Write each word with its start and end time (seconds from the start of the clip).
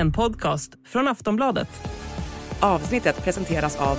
en 0.00 0.12
podcast 0.12 0.72
från 0.86 1.08
Aftonbladet. 1.08 1.68
Avsnittet 2.60 3.24
presenteras 3.24 3.76
av 3.76 3.98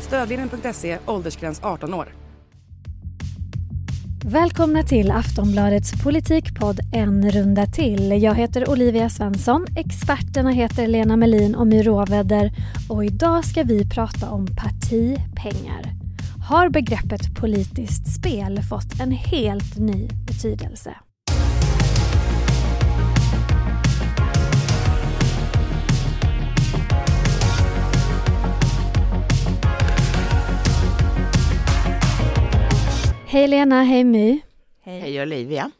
Stödlinjen.se, 0.00 0.98
åldersgräns 1.06 1.60
18 1.62 1.94
år. 1.94 2.08
Välkomna 4.24 4.82
till 4.82 5.10
Aftonbladets 5.10 6.02
politikpodd 6.02 6.80
En 6.92 7.30
runda 7.30 7.66
till. 7.66 8.22
Jag 8.22 8.34
heter 8.34 8.70
Olivia 8.70 9.08
Svensson, 9.08 9.66
experterna 9.76 10.50
heter 10.50 10.86
Lena 10.86 11.16
Melin 11.16 11.54
och 11.54 11.66
My 11.66 11.82
Råväder 11.82 12.50
och 12.88 13.04
idag 13.04 13.44
ska 13.44 13.62
vi 13.62 13.88
prata 13.90 14.30
om 14.30 14.46
partipengar. 14.46 15.95
Har 16.48 16.68
begreppet 16.68 17.20
politiskt 17.40 18.14
spel 18.14 18.62
fått 18.62 19.00
en 19.00 19.10
helt 19.10 19.78
ny 19.78 20.08
betydelse? 20.26 20.94
Hej 33.26 33.48
Lena, 33.48 33.82
hej 33.82 34.04
My. 34.04 34.40
Hej. 34.82 35.00
Hej 35.00 35.22
Olivia. 35.22 35.70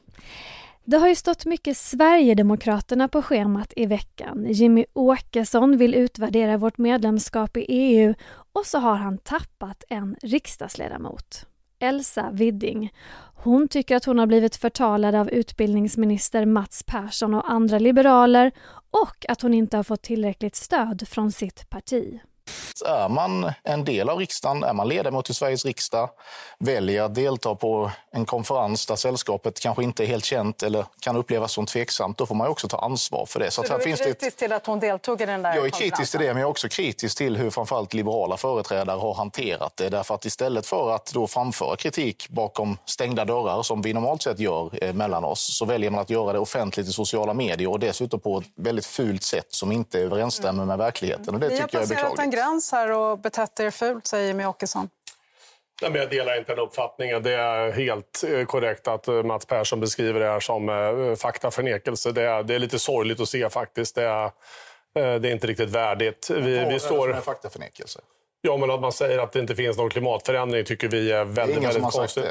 Det 0.88 0.96
har 0.96 1.08
ju 1.08 1.14
stått 1.14 1.44
mycket 1.44 1.76
Sverigedemokraterna 1.76 3.08
på 3.08 3.22
schemat 3.22 3.72
i 3.76 3.86
veckan. 3.86 4.46
Jimmy 4.48 4.84
Åkesson 4.92 5.76
vill 5.76 5.94
utvärdera 5.94 6.56
vårt 6.56 6.78
medlemskap 6.78 7.56
i 7.56 7.64
EU 7.68 8.14
och 8.56 8.66
så 8.66 8.78
har 8.78 8.96
han 8.96 9.18
tappat 9.18 9.84
en 9.88 10.16
riksdagsledamot. 10.22 11.46
Elsa 11.78 12.30
Widding. 12.32 12.92
Hon 13.34 13.68
tycker 13.68 13.96
att 13.96 14.04
hon 14.04 14.18
har 14.18 14.26
blivit 14.26 14.56
förtalad 14.56 15.14
av 15.14 15.30
utbildningsminister 15.30 16.46
Mats 16.46 16.82
Persson 16.86 17.34
och 17.34 17.50
andra 17.50 17.78
liberaler 17.78 18.52
och 18.90 19.26
att 19.28 19.42
hon 19.42 19.54
inte 19.54 19.76
har 19.76 19.84
fått 19.84 20.02
tillräckligt 20.02 20.56
stöd 20.56 21.08
från 21.08 21.32
sitt 21.32 21.70
parti. 21.70 22.20
Är 22.82 23.08
man 23.08 23.52
en 23.62 23.84
del 23.84 24.08
av 24.08 24.18
riksdagen, 24.18 24.62
är 24.62 24.72
man 24.72 24.88
ledamot 24.88 25.30
i 25.30 25.34
Sveriges 25.34 25.64
riksdag, 25.64 26.10
väljer 26.58 27.02
att 27.02 27.14
delta 27.14 27.54
på 27.54 27.90
en 28.10 28.24
konferens 28.24 28.86
där 28.86 28.96
sällskapet 28.96 29.60
kanske 29.60 29.82
inte 29.82 30.04
är 30.04 30.06
helt 30.06 30.24
känt 30.24 30.62
eller 30.62 30.86
kan 31.00 31.16
upplevas 31.16 31.52
som 31.52 31.66
tveksamt, 31.66 32.18
då 32.18 32.26
får 32.26 32.34
man 32.34 32.48
också 32.48 32.68
ta 32.68 32.78
ansvar 32.78 33.26
för 33.26 33.40
det. 33.40 33.50
Så, 33.50 33.62
så 33.62 33.68
du 33.68 33.74
är 33.74 33.78
finns 33.78 34.00
kritisk 34.00 34.32
ett... 34.32 34.36
till 34.36 34.52
att 34.52 34.66
hon 34.66 34.80
deltog 34.80 35.20
i 35.20 35.26
den 35.26 35.42
där 35.42 35.54
Jag 35.54 35.66
är 35.66 35.70
kritisk 35.70 36.10
till 36.10 36.20
det, 36.20 36.26
men 36.26 36.36
jag 36.36 36.46
är 36.46 36.50
också 36.50 36.68
kritisk 36.68 37.18
till 37.18 37.36
hur 37.36 37.50
framförallt 37.50 37.94
liberala 37.94 38.36
företrädare 38.36 38.98
har 38.98 39.14
hanterat 39.14 39.76
det. 39.76 39.88
Därför 39.88 40.14
att 40.14 40.24
istället 40.24 40.66
för 40.66 40.94
att 40.94 41.12
då 41.12 41.26
framföra 41.26 41.76
kritik 41.76 42.28
bakom 42.28 42.78
stängda 42.84 43.24
dörrar, 43.24 43.62
som 43.62 43.82
vi 43.82 43.92
normalt 43.92 44.22
sett 44.22 44.38
gör 44.38 44.84
eh, 44.84 44.92
mellan 44.92 45.24
oss, 45.24 45.56
så 45.58 45.64
väljer 45.64 45.90
man 45.90 46.00
att 46.00 46.10
göra 46.10 46.32
det 46.32 46.38
offentligt 46.38 46.88
i 46.88 46.92
sociala 46.92 47.34
medier 47.34 47.70
och 47.70 47.80
dessutom 47.80 48.20
på 48.20 48.38
ett 48.38 48.46
väldigt 48.56 48.86
fult 48.86 49.22
sätt 49.22 49.46
som 49.48 49.72
inte 49.72 49.98
överensstämmer 49.98 50.62
mm. 50.62 50.66
med 50.66 50.78
verkligheten. 50.78 51.34
Och 51.34 51.40
det 51.40 51.48
tycker 51.48 51.68
jag 51.72 51.82
är 51.82 51.86
beklagligt. 51.86 52.20
Gräns 52.66 52.72
här 52.72 52.98
och 52.98 53.18
betett 53.18 53.60
er 53.60 53.70
fult, 53.70 54.06
säger 54.06 54.28
Jimmie 54.28 54.46
Åkesson. 54.46 54.88
Nej, 55.82 55.90
men 55.90 56.00
jag 56.00 56.10
delar 56.10 56.38
inte 56.38 56.52
den 56.52 56.64
uppfattningen. 56.64 57.22
Det 57.22 57.34
är 57.34 57.72
helt 57.72 58.24
eh, 58.28 58.44
korrekt 58.44 58.88
att 58.88 59.08
eh, 59.08 59.22
Mats 59.22 59.46
Persson 59.46 59.80
beskriver 59.80 60.20
det 60.20 60.26
här 60.26 60.40
som 60.40 60.68
eh, 60.68 61.16
faktaförnekelse. 61.16 62.12
Det 62.12 62.22
är, 62.22 62.42
det 62.42 62.54
är 62.54 62.58
lite 62.58 62.78
sorgligt 62.78 63.20
att 63.20 63.28
se 63.28 63.50
faktiskt. 63.50 63.94
Det 63.94 64.04
är, 64.04 64.30
det 64.94 65.28
är 65.28 65.32
inte 65.32 65.46
riktigt 65.46 65.70
värdigt. 65.70 66.30
Vi, 66.30 66.64
vi 66.70 66.78
står... 66.78 67.14
är 67.14 67.20
faktaförnekelse? 67.20 68.00
Ja, 68.40 68.56
men 68.56 68.70
att 68.70 68.80
man 68.80 68.92
säger 68.92 69.18
att 69.18 69.32
det 69.32 69.40
inte 69.40 69.54
finns 69.54 69.76
någon 69.76 69.90
klimatförändring 69.90 70.64
tycker 70.64 70.88
vi 70.88 71.12
är 71.12 71.24
väldigt, 71.24 71.64
väldigt 71.64 71.82
konstigt. 71.82 72.24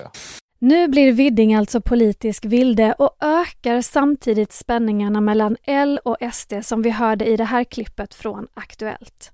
Nu 0.59 0.87
blir 0.87 1.11
Widding 1.11 1.55
alltså 1.55 1.81
politisk 1.81 2.45
vilde 2.45 2.93
och 2.93 3.17
ökar 3.21 3.81
samtidigt 3.81 4.51
spänningarna 4.51 5.21
mellan 5.21 5.57
L 5.63 5.99
och 6.03 6.17
SD 6.33 6.53
som 6.63 6.81
vi 6.81 6.89
hörde 6.89 7.25
i 7.25 7.37
det 7.37 7.43
här 7.43 7.63
klippet 7.63 8.13
från 8.13 8.47
Aktuellt. 8.53 9.31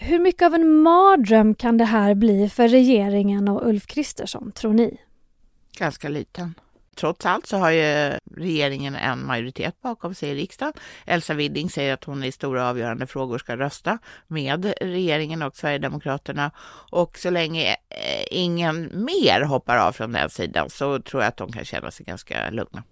Hur 0.00 0.18
mycket 0.18 0.46
av 0.46 0.54
en 0.54 0.82
mardröm 0.82 1.54
kan 1.54 1.78
det 1.78 1.84
här 1.84 2.14
bli 2.14 2.48
för 2.48 2.68
regeringen 2.68 3.48
och 3.48 3.68
Ulf 3.68 3.86
Kristersson, 3.86 4.52
tror 4.52 4.72
ni? 4.72 5.00
Ganska 5.78 6.08
liten. 6.08 6.54
Trots 6.96 7.26
allt 7.26 7.46
så 7.46 7.56
har 7.56 7.70
ju 7.70 8.12
regeringen 8.36 8.94
en 8.94 9.26
majoritet 9.26 9.80
bakom 9.82 10.14
sig 10.14 10.30
i 10.30 10.34
riksdagen. 10.34 10.72
Elsa 11.06 11.34
Widding 11.34 11.70
säger 11.70 11.94
att 11.94 12.04
hon 12.04 12.24
i 12.24 12.32
stora 12.32 12.68
avgörande 12.68 13.06
frågor 13.06 13.38
ska 13.38 13.56
rösta 13.56 13.98
med 14.26 14.72
regeringen 14.80 15.42
och 15.42 15.56
Sverigedemokraterna. 15.56 16.50
Och 16.90 17.18
så 17.18 17.30
länge 17.30 17.70
eh, 17.72 18.24
ingen 18.30 19.04
mer 19.04 19.40
hoppar 19.40 19.76
av 19.76 19.92
från 19.92 20.12
den 20.12 20.30
sidan 20.30 20.70
så 20.70 21.00
tror 21.00 21.22
jag 21.22 21.28
att 21.28 21.36
de 21.36 21.52
kan 21.52 21.64
känna 21.64 21.90
sig 21.90 22.06
ganska 22.06 22.50
lugna. 22.50 22.82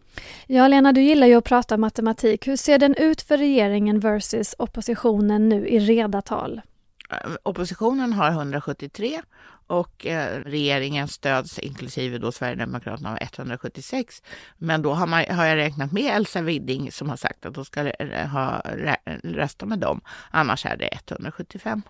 Ja, 0.46 0.68
Lena, 0.68 0.92
du 0.92 1.02
gillar 1.02 1.26
ju 1.26 1.34
att 1.34 1.44
prata 1.44 1.76
matematik. 1.76 2.48
Hur 2.48 2.56
ser 2.56 2.78
den 2.78 2.94
ut 2.94 3.22
för 3.22 3.36
regeringen 3.36 4.00
versus 4.00 4.54
oppositionen 4.58 5.48
nu 5.48 5.68
i 5.68 5.78
reda 5.78 6.22
tal? 6.22 6.60
Eh, 7.10 7.30
oppositionen 7.42 8.12
har 8.12 8.30
173 8.30 9.20
och 9.66 10.06
eh, 10.06 10.40
regeringen 10.40 11.08
stöds 11.08 11.58
inklusive 11.58 12.18
då 12.18 12.32
Sverigedemokraterna 12.32 13.12
av 13.12 13.18
176. 13.20 14.22
Men 14.58 14.82
då 14.82 14.92
har, 14.92 15.06
man, 15.06 15.24
har 15.30 15.44
jag 15.44 15.56
räknat 15.56 15.92
med 15.92 16.16
Elsa 16.16 16.42
Widding 16.42 16.92
som 16.92 17.08
har 17.08 17.16
sagt 17.16 17.46
att 17.46 17.54
de 17.54 17.64
ska 17.64 17.88
eh, 17.88 18.26
ha, 18.28 18.62
rösta 19.22 19.66
med 19.66 19.78
dem. 19.78 20.00
Annars 20.30 20.66
är 20.66 20.76
det 20.76 20.88
175. 21.08 21.82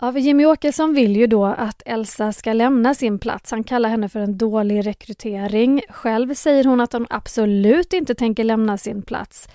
Ja, 0.00 0.18
Jimmy 0.18 0.44
Åkesson 0.44 0.94
vill 0.94 1.16
ju 1.16 1.26
då 1.26 1.44
att 1.44 1.82
Elsa 1.86 2.32
ska 2.32 2.52
lämna 2.52 2.94
sin 2.94 3.18
plats. 3.18 3.50
Han 3.50 3.64
kallar 3.64 3.88
henne 3.88 4.08
för 4.08 4.20
en 4.20 4.38
dålig 4.38 4.86
rekrytering. 4.86 5.82
Själv 5.88 6.34
säger 6.34 6.64
hon 6.64 6.80
att 6.80 6.92
hon 6.92 7.06
absolut 7.10 7.92
inte 7.92 8.14
tänker 8.14 8.44
lämna 8.44 8.78
sin 8.78 9.02
plats. 9.02 9.48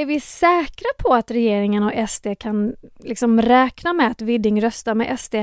Är 0.00 0.06
vi 0.06 0.20
säkra 0.20 0.88
på 0.98 1.14
att 1.14 1.30
regeringen 1.30 1.82
och 1.82 2.10
SD 2.10 2.26
kan 2.38 2.74
liksom 2.98 3.42
räkna 3.42 3.92
med 3.92 4.10
att 4.10 4.22
Widding 4.22 4.62
röstar 4.62 4.94
med 4.94 5.20
SD? 5.20 5.34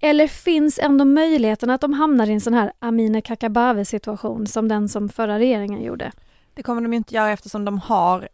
Eller 0.00 0.28
finns 0.28 0.78
ändå 0.78 1.04
möjligheten 1.04 1.70
att 1.70 1.80
de 1.80 1.92
hamnar 1.92 2.26
i 2.26 2.32
en 2.32 2.40
sån 2.40 2.54
här 2.54 2.72
Amineh 2.78 3.22
Kakabaveh 3.22 3.84
situation 3.84 4.46
som 4.46 4.68
den 4.68 4.88
som 4.88 5.08
förra 5.08 5.38
regeringen 5.38 5.82
gjorde? 5.82 6.12
Det 6.54 6.62
kommer 6.62 6.82
de 6.82 6.92
inte 6.92 7.14
göra 7.14 7.30
eftersom 7.30 7.64
de 7.64 7.78
har 7.78 8.28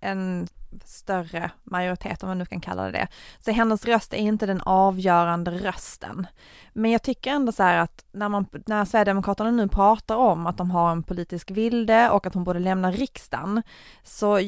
en 0.00 0.48
större 0.84 1.50
majoritet, 1.64 2.22
om 2.22 2.28
man 2.28 2.38
nu 2.38 2.46
kan 2.46 2.60
kalla 2.60 2.82
det 2.84 2.90
det. 2.90 3.08
Så 3.40 3.50
hennes 3.50 3.84
röst 3.84 4.14
är 4.14 4.18
inte 4.18 4.46
den 4.46 4.60
avgörande 4.60 5.50
rösten. 5.50 6.26
Men 6.72 6.90
jag 6.90 7.02
tycker 7.02 7.30
ändå 7.30 7.52
så 7.52 7.62
här 7.62 7.78
att 7.78 8.04
när, 8.12 8.28
man, 8.28 8.46
när 8.66 8.84
Sverigedemokraterna 8.84 9.50
nu 9.50 9.68
pratar 9.68 10.16
om 10.16 10.46
att 10.46 10.56
de 10.56 10.70
har 10.70 10.92
en 10.92 11.02
politisk 11.02 11.50
vilde 11.50 12.10
och 12.10 12.26
att 12.26 12.34
hon 12.34 12.44
borde 12.44 12.58
lämna 12.58 12.90
riksdagen, 12.90 13.62
så 14.02 14.38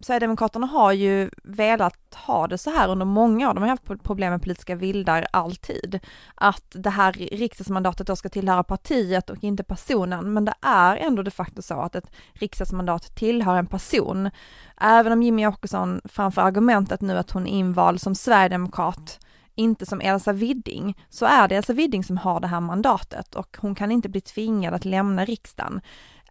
Sverigedemokraterna 0.00 0.66
har 0.66 0.92
ju 0.92 1.30
velat 1.44 2.14
ha 2.14 2.46
det 2.46 2.58
så 2.58 2.70
här 2.70 2.88
under 2.88 3.06
många 3.06 3.50
år, 3.50 3.54
de 3.54 3.62
har 3.62 3.68
haft 3.68 4.02
problem 4.02 4.32
med 4.32 4.42
politiska 4.42 4.74
vildar 4.74 5.26
alltid. 5.30 6.00
Att 6.34 6.64
det 6.68 6.90
här 6.90 7.12
riksdagsmandatet 7.12 8.06
då 8.06 8.16
ska 8.16 8.28
tillhöra 8.28 8.62
partiet 8.62 9.30
och 9.30 9.44
inte 9.44 9.64
personen, 9.64 10.32
men 10.32 10.44
det 10.44 10.54
är 10.60 10.96
ändå 10.96 11.22
de 11.22 11.30
facto 11.30 11.62
så 11.62 11.80
att 11.80 11.94
ett 11.94 12.10
riksdagsmandat 12.32 13.16
tillhör 13.16 13.56
en 13.56 13.66
person. 13.66 14.30
Även 14.80 15.12
om 15.12 15.22
Jimmy 15.22 15.46
Åkesson 15.46 16.00
framför 16.04 16.42
argumentet 16.42 17.00
nu 17.00 17.18
att 17.18 17.30
hon 17.30 17.46
är 17.46 17.50
invald 17.50 18.00
som 18.00 18.14
sverigedemokrat, 18.14 19.20
inte 19.54 19.86
som 19.86 20.00
Elsa 20.00 20.32
Widding, 20.32 20.98
så 21.08 21.26
är 21.26 21.48
det 21.48 21.56
Elsa 21.56 21.72
Widding 21.72 22.04
som 22.04 22.16
har 22.16 22.40
det 22.40 22.46
här 22.46 22.60
mandatet 22.60 23.34
och 23.34 23.56
hon 23.60 23.74
kan 23.74 23.92
inte 23.92 24.08
bli 24.08 24.20
tvingad 24.20 24.74
att 24.74 24.84
lämna 24.84 25.24
riksdagen. 25.24 25.80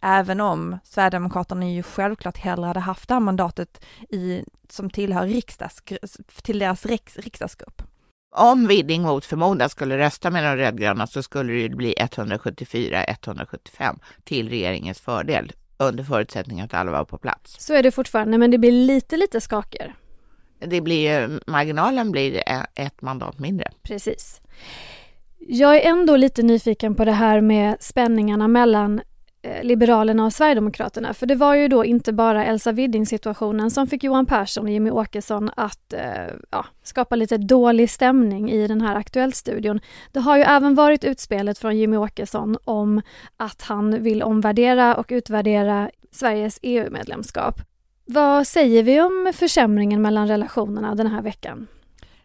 Även 0.02 0.40
om 0.40 0.78
Sverigedemokraterna 0.84 1.70
ju 1.70 1.82
självklart 1.82 2.36
hellre 2.36 2.66
hade 2.66 2.80
haft 2.80 3.08
det 3.08 3.14
här 3.14 3.20
mandatet 3.20 3.84
i, 4.08 4.44
som 4.68 4.90
tillhör 4.90 5.26
riksdags, 5.26 5.82
till 6.42 6.58
deras 6.58 6.86
riks, 6.86 7.16
riksdagsgrupp. 7.16 7.82
Om 8.36 8.66
Widding 8.66 9.02
mot 9.02 9.24
förmodan 9.24 9.68
skulle 9.68 9.98
rösta 9.98 10.30
med 10.30 10.44
de 10.44 10.56
rödgröna 10.56 11.06
så 11.06 11.22
skulle 11.22 11.52
det 11.52 11.76
bli 11.76 11.94
174-175 11.94 13.98
till 14.24 14.48
regeringens 14.48 15.00
fördel 15.00 15.52
under 15.78 16.04
förutsättning 16.04 16.60
att 16.60 16.74
alla 16.74 16.92
var 16.92 17.04
på 17.04 17.18
plats. 17.18 17.56
Så 17.58 17.74
är 17.74 17.82
det 17.82 17.90
fortfarande, 17.90 18.38
men 18.38 18.50
det 18.50 18.58
blir 18.58 18.72
lite, 18.72 19.16
lite 19.16 19.40
skaker. 19.40 19.94
Det 20.58 20.80
blir, 20.80 21.40
marginalen 21.46 22.10
blir 22.10 22.42
ett 22.74 23.02
mandat 23.02 23.38
mindre. 23.38 23.70
Precis. 23.82 24.40
Jag 25.38 25.76
är 25.76 25.90
ändå 25.90 26.16
lite 26.16 26.42
nyfiken 26.42 26.94
på 26.94 27.04
det 27.04 27.12
här 27.12 27.40
med 27.40 27.76
spänningarna 27.80 28.48
mellan 28.48 29.00
Eh, 29.42 29.64
Liberalerna 29.64 30.24
och 30.24 30.32
Sverigedemokraterna. 30.32 31.14
För 31.14 31.26
det 31.26 31.34
var 31.34 31.54
ju 31.54 31.68
då 31.68 31.84
inte 31.84 32.12
bara 32.12 32.44
Elsa 32.44 32.72
Widding-situationen 32.72 33.70
som 33.70 33.86
fick 33.86 34.04
Johan 34.04 34.26
Persson 34.26 34.64
och 34.64 34.70
Jimmy 34.70 34.90
Åkesson 34.90 35.50
att 35.56 35.92
eh, 35.92 36.34
ja, 36.50 36.66
skapa 36.82 37.16
lite 37.16 37.36
dålig 37.38 37.90
stämning 37.90 38.50
i 38.50 38.66
den 38.66 38.80
här 38.80 38.96
Aktuellt-studion. 38.96 39.80
Det 40.12 40.20
har 40.20 40.36
ju 40.36 40.42
även 40.42 40.74
varit 40.74 41.04
utspelet 41.04 41.58
från 41.58 41.76
Jimmy 41.76 41.96
Åkesson 41.96 42.56
om 42.64 43.02
att 43.36 43.62
han 43.62 44.02
vill 44.02 44.22
omvärdera 44.22 44.94
och 44.94 45.06
utvärdera 45.08 45.90
Sveriges 46.10 46.58
EU-medlemskap. 46.62 47.60
Vad 48.04 48.46
säger 48.46 48.82
vi 48.82 49.00
om 49.00 49.32
försämringen 49.34 50.02
mellan 50.02 50.28
relationerna 50.28 50.94
den 50.94 51.06
här 51.06 51.22
veckan? 51.22 51.66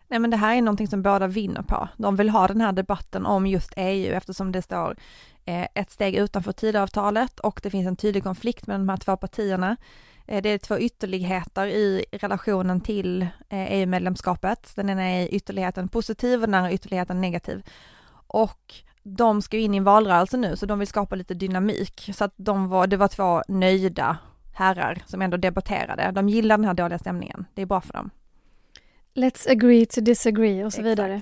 Nej 0.07 0.19
men 0.19 0.29
det 0.31 0.37
här 0.37 0.55
är 0.55 0.61
någonting 0.61 0.87
som 0.87 1.01
båda 1.01 1.27
vinner 1.27 1.61
på. 1.61 1.89
De 1.97 2.15
vill 2.15 2.29
ha 2.29 2.47
den 2.47 2.61
här 2.61 2.71
debatten 2.71 3.25
om 3.25 3.47
just 3.47 3.73
EU 3.75 4.13
eftersom 4.13 4.51
det 4.51 4.61
står 4.61 4.95
ett 5.45 5.91
steg 5.91 6.15
utanför 6.15 6.51
Tidöavtalet 6.51 7.39
och 7.39 7.59
det 7.63 7.69
finns 7.69 7.87
en 7.87 7.95
tydlig 7.95 8.23
konflikt 8.23 8.67
mellan 8.67 8.85
de 8.87 8.89
här 8.89 8.97
två 8.97 9.17
partierna. 9.17 9.77
Eh, 10.27 10.41
det 10.41 10.49
är 10.49 10.57
två 10.57 10.79
ytterligheter 10.79 11.67
i 11.67 12.05
relationen 12.11 12.81
till 12.81 13.21
eh, 13.21 13.71
EU-medlemskapet. 13.71 14.75
Den 14.75 14.89
ena 14.89 15.03
är 15.03 15.33
ytterligheten 15.33 15.87
positiv 15.87 16.41
och 16.41 16.47
den 16.47 16.53
andra 16.53 16.71
ytterligheten 16.71 17.21
negativ. 17.21 17.63
Och 18.27 18.73
de 19.03 19.41
ska 19.41 19.57
ju 19.57 19.63
in 19.63 19.73
i 19.73 19.77
en 19.77 19.83
valrörelse 19.83 20.37
nu 20.37 20.55
så 20.55 20.65
de 20.65 20.79
vill 20.79 20.87
skapa 20.87 21.15
lite 21.15 21.33
dynamik. 21.33 22.09
Så 22.13 22.23
att 22.23 22.33
de 22.35 22.69
var, 22.69 22.87
det 22.87 22.97
var 22.97 23.07
två 23.07 23.43
nöjda 23.47 24.17
herrar 24.53 25.03
som 25.05 25.21
ändå 25.21 25.37
debatterade. 25.37 26.11
De 26.11 26.29
gillar 26.29 26.57
den 26.57 26.65
här 26.65 26.73
dåliga 26.73 26.99
stämningen. 26.99 27.45
Det 27.53 27.61
är 27.61 27.65
bra 27.65 27.81
för 27.81 27.93
dem. 27.93 28.09
Let's 29.13 29.51
agree 29.51 29.85
to 29.85 30.01
disagree 30.01 30.65
och 30.65 30.73
så 30.73 30.81
Exakt. 30.81 30.91
vidare. 30.91 31.21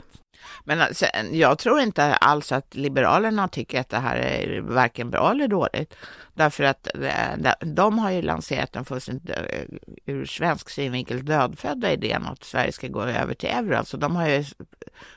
Men 0.63 0.95
sen, 0.95 1.37
jag 1.37 1.59
tror 1.59 1.79
inte 1.79 2.15
alls 2.15 2.51
att 2.51 2.75
Liberalerna 2.75 3.47
tycker 3.47 3.79
att 3.79 3.89
det 3.89 3.97
här 3.97 4.15
är 4.15 4.61
varken 4.61 5.09
bra 5.09 5.31
eller 5.31 5.47
dåligt. 5.47 5.95
Därför 6.33 6.63
att 6.63 6.87
eh, 6.95 7.53
de 7.61 7.99
har 7.99 8.11
ju 8.11 8.21
lanserat 8.21 8.73
den 8.73 8.85
fullständigt 8.85 9.29
eh, 9.29 9.63
ur 10.05 10.25
svensk 10.25 10.69
synvinkel 10.69 11.25
dödfödda 11.25 11.91
idén 11.91 12.23
att 12.25 12.43
Sverige 12.43 12.71
ska 12.71 12.87
gå 12.87 13.01
över 13.01 13.33
till 13.33 13.49
euro. 13.49 13.75
Alltså 13.75 13.97
de 13.97 14.15
har 14.15 14.27
ju 14.27 14.45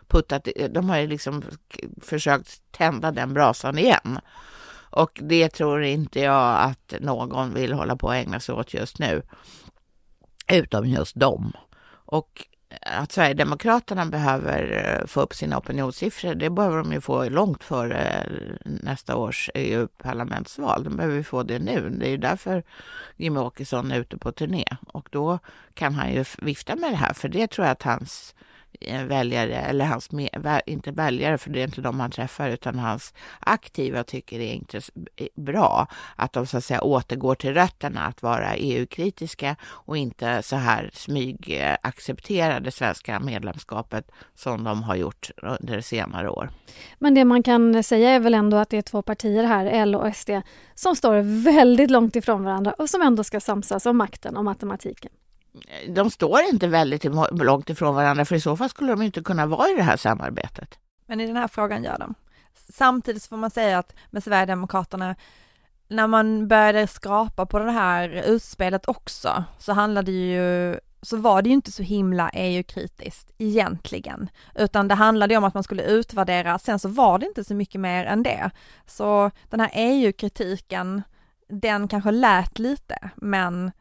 puttat, 0.09 0.49
eh, 0.57 0.71
de 0.71 0.91
har 0.91 0.99
ju 0.99 1.07
liksom 1.07 1.45
försökt 2.03 2.63
tända 2.71 3.11
den 3.11 3.35
brasan 3.35 3.79
igen. 3.79 4.21
Och 4.91 5.19
det 5.23 5.49
tror 5.49 5.83
inte 5.83 6.21
jag 6.21 6.61
att 6.61 6.95
någon 7.01 7.55
vill 7.55 7.73
hålla 7.73 7.97
på 7.97 8.07
och 8.07 8.17
ägna 8.17 8.41
sig 8.41 8.55
åt 8.55 8.75
just 8.75 8.99
nu. 8.99 9.23
Utom 10.53 10.87
just 10.87 11.15
dem. 11.15 11.53
Och 12.05 12.47
att 12.81 13.13
Sverigedemokraterna 13.13 14.07
behöver 14.07 14.87
eh, 15.01 15.07
få 15.07 15.21
upp 15.21 15.35
sina 15.35 15.59
opinionssiffror, 15.59 16.35
det 16.35 16.51
behöver 16.51 16.77
de 16.77 16.93
ju 16.93 17.01
få 17.01 17.29
långt 17.29 17.65
före 17.65 18.09
eh, 18.09 18.51
nästa 18.65 19.17
års 19.17 19.51
EU-parlamentsval. 19.55 20.85
De 20.85 20.97
behöver 20.97 21.23
få 21.23 21.43
det 21.43 21.59
nu. 21.59 21.91
Det 21.91 22.07
är 22.07 22.11
ju 22.11 22.17
därför 22.17 22.63
Jimmie 23.17 23.43
Åkesson 23.43 23.93
är 23.93 23.99
ute 23.99 24.19
på 24.19 24.33
turné. 24.33 24.65
Och 24.87 25.09
då 25.11 25.39
kan 25.75 25.95
han 25.95 26.13
ju 26.13 26.25
vifta 26.39 26.77
med 26.77 26.93
det 26.93 26.97
här, 26.97 27.13
för 27.13 27.29
det 27.29 27.47
tror 27.47 27.67
jag 27.67 27.73
att 27.73 27.83
hans 27.83 28.35
eh, 28.39 28.47
Eh, 28.85 29.05
väljare, 29.05 29.57
eller 29.57 29.85
hans, 29.85 30.11
inte 30.67 30.91
väljare, 30.91 31.39
för 31.39 31.51
det 31.51 31.61
är 31.61 31.65
inte 31.65 31.81
de 31.81 32.01
han 32.01 32.11
träffar, 32.11 32.49
utan 32.49 32.79
hans 32.79 33.15
aktiva 33.41 34.05
tycker 34.05 34.39
det 34.39 34.45
är 34.45 34.55
inte 34.55 34.81
eh, 35.17 35.27
bra 35.35 35.87
att 36.17 36.33
de 36.33 36.47
så 36.47 36.57
att 36.57 36.65
säga 36.65 36.83
återgår 36.83 37.35
till 37.35 37.55
rötterna, 37.55 38.07
att 38.07 38.23
vara 38.23 38.55
EU-kritiska 38.57 39.57
och 39.65 39.97
inte 39.97 40.43
så 40.43 40.57
här 40.57 40.91
smygacceptera 40.93 42.61
det 42.61 42.71
svenska 42.71 43.21
medlemskapet 43.21 44.11
som 44.35 44.65
de 44.65 44.83
har 44.83 44.95
gjort 44.95 45.31
under 45.43 45.81
senare 45.81 46.29
år. 46.31 46.51
Men 46.99 47.15
det 47.15 47.25
man 47.25 47.43
kan 47.43 47.83
säga 47.83 48.11
är 48.11 48.21
väl 48.21 48.35
ändå 48.35 48.57
att 48.57 48.71
det 48.71 48.79
är 48.79 48.83
två 48.83 49.03
partier 49.03 49.45
här, 49.45 49.67
L 49.67 49.95
och 49.95 50.17
SD, 50.17 50.31
som 50.75 50.97
står 50.97 51.45
väldigt 51.45 51.91
långt 51.91 52.17
ifrån 52.17 52.45
varandra 52.45 52.73
och 52.73 52.91
som 52.91 53.03
ändå 53.03 53.25
ska 53.25 53.41
samsas 53.41 53.87
om 53.87 53.97
makten 53.97 54.37
och 54.37 54.45
matematiken 54.45 55.13
de 55.89 56.11
står 56.11 56.41
inte 56.41 56.69
väldigt 56.69 57.05
långt 57.33 57.71
ifrån 57.71 57.95
varandra, 57.95 58.25
för 58.25 58.37
i 58.37 58.41
så 58.41 58.57
fall 58.57 58.69
skulle 58.69 58.93
de 58.93 59.03
inte 59.03 59.23
kunna 59.23 59.47
vara 59.47 59.69
i 59.69 59.75
det 59.77 59.83
här 59.83 59.97
samarbetet. 59.97 60.79
Men 61.07 61.21
i 61.21 61.27
den 61.27 61.37
här 61.37 61.49
frågan 61.49 61.85
gör 61.85 61.99
de. 61.99 62.15
Samtidigt 62.73 63.27
får 63.27 63.37
man 63.37 63.51
säga 63.51 63.79
att 63.79 63.95
med 64.11 64.25
Sverigedemokraterna, 64.25 65.17
när 65.89 66.07
man 66.07 66.49
började 66.49 66.87
skrapa 66.87 67.47
på 67.47 67.59
det 67.59 67.71
här 67.71 68.09
utspelet 68.09 68.89
också, 68.89 69.45
så 69.59 69.73
handlade 69.73 70.13
det 70.13 70.33
ju 70.33 70.77
så 71.03 71.17
var 71.17 71.43
det 71.43 71.49
ju 71.49 71.55
inte 71.55 71.73
så 71.73 71.83
himla 71.83 72.31
EU-kritiskt 72.31 73.31
egentligen, 73.39 74.31
utan 74.55 74.89
det 74.89 74.95
handlade 74.95 75.35
ju 75.35 75.39
om 75.39 75.45
att 75.45 75.55
man 75.55 75.63
skulle 75.63 75.83
utvärdera, 75.83 76.59
sen 76.59 76.79
så 76.79 76.89
var 76.89 77.19
det 77.19 77.27
inte 77.27 77.45
så 77.45 77.55
mycket 77.55 77.81
mer 77.81 78.05
än 78.07 78.23
det. 78.23 78.51
Så 78.87 79.31
den 79.49 79.61
här 79.61 79.71
EU-kritiken, 79.75 81.03
den 81.49 81.89
kanske 81.89 82.11
lät 82.11 82.59
lite, 82.59 83.11
men 83.17 83.73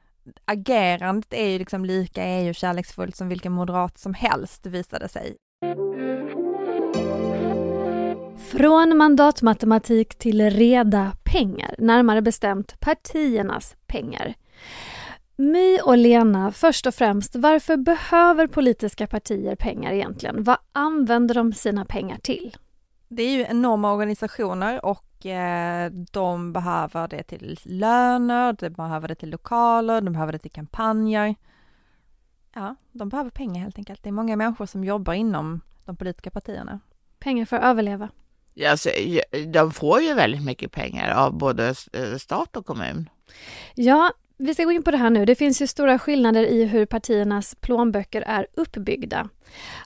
agerandet 0.46 1.34
är 1.34 1.48
ju 1.48 1.60
liksom 1.60 1.86
lika 1.86 2.26
EU-kärleksfullt 2.26 3.16
som 3.16 3.30
vilken 3.30 3.52
moderat 3.52 3.98
som 3.98 4.14
helst 4.14 4.66
visade 4.66 5.08
sig. 5.08 5.36
Från 8.52 8.98
mandatmatematik 8.98 10.16
till 10.16 10.50
reda 10.50 11.12
pengar, 11.24 11.76
närmare 11.78 12.22
bestämt 12.22 12.80
partiernas 12.80 13.76
pengar. 13.88 14.34
My 15.36 15.80
och 15.80 15.98
Lena, 15.98 16.52
först 16.52 16.88
och 16.88 16.96
främst, 16.96 17.36
varför 17.36 17.78
behöver 17.78 18.48
politiska 18.48 19.08
partier 19.08 19.56
pengar 19.56 19.92
egentligen? 19.92 20.44
Vad 20.44 20.58
använder 20.72 21.36
de 21.36 21.54
sina 21.54 21.86
pengar 21.86 22.18
till? 22.18 22.58
Det 23.08 23.24
är 23.24 23.32
ju 23.32 23.46
enorma 23.50 23.94
organisationer 23.94 24.86
och 24.86 25.11
de 26.12 26.54
behöver 26.54 27.08
det 27.08 27.24
till 27.24 27.60
löner, 27.64 28.54
de 28.54 28.70
behöver 28.70 29.08
det 29.08 29.16
till 29.16 29.30
lokaler, 29.30 30.02
de 30.02 30.14
behöver 30.14 30.34
det 30.34 30.40
till 30.40 30.52
kampanjer. 30.52 31.36
Ja, 32.54 32.76
de 32.92 33.10
behöver 33.10 33.30
pengar 33.30 33.62
helt 33.62 33.78
enkelt. 33.78 34.04
Det 34.04 34.10
är 34.10 34.14
många 34.14 34.36
människor 34.36 34.66
som 34.66 34.84
jobbar 34.84 35.14
inom 35.14 35.62
de 35.86 35.96
politiska 35.96 36.32
partierna. 36.32 36.80
Pengar 37.20 37.46
för 37.46 37.58
att 37.58 37.64
överleva. 37.64 38.10
Ja, 38.54 38.72
alltså, 38.72 38.90
de 39.48 39.72
får 39.72 40.02
ju 40.02 40.14
väldigt 40.14 40.46
mycket 40.46 40.72
pengar 40.72 41.10
av 41.16 41.38
både 41.38 41.76
stat 42.20 42.58
och 42.58 42.66
kommun. 42.66 43.10
Ja, 43.76 44.12
vi 44.42 44.54
ska 44.54 44.64
gå 44.64 44.72
in 44.72 44.84
på 44.84 44.92
det 44.92 44.98
här 44.98 45.10
nu. 45.10 45.26
Det 45.26 45.36
finns 45.36 45.62
ju 45.62 45.68
stora 45.68 46.00
skillnader 46.00 46.44
i 46.44 46.66
hur 46.66 46.86
partiernas 46.86 47.56
plånböcker 47.62 48.22
är 48.22 48.48
uppbyggda. 48.54 49.30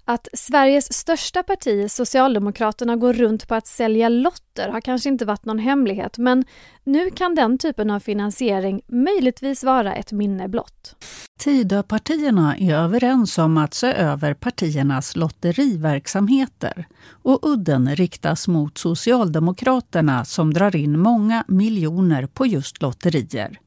Att 0.06 0.28
Sveriges 0.34 0.94
största 0.94 1.44
parti, 1.44 1.92
Socialdemokraterna, 1.92 2.96
går 2.96 3.14
runt 3.14 3.48
på 3.48 3.56
att 3.56 3.68
sälja 3.68 4.10
lotter 4.10 4.70
har 4.70 4.82
kanske 4.82 5.10
inte 5.10 5.26
varit 5.26 5.46
någon 5.46 5.60
hemlighet, 5.60 6.18
men 6.18 6.46
nu 6.84 7.10
kan 7.10 7.36
den 7.36 7.58
typen 7.58 7.92
av 7.92 8.00
finansiering 8.00 8.82
möjligtvis 8.88 9.64
vara 9.64 9.96
ett 9.96 10.12
minne 10.12 10.48
blott. 10.48 10.96
Tidöpartierna 11.40 12.58
är 12.58 12.76
överens 12.76 13.38
om 13.38 13.58
att 13.58 13.74
se 13.74 13.94
över 13.94 14.34
partiernas 14.34 15.16
lotteriverksamheter 15.16 16.88
och 17.10 17.40
udden 17.44 17.96
riktas 17.96 18.48
mot 18.48 18.78
Socialdemokraterna 18.78 20.26
som 20.26 20.54
drar 20.54 20.76
in 20.76 21.00
många 21.00 21.44
miljoner 21.48 22.26
på 22.26 22.46
just 22.46 22.82
lotterier. 22.82 23.60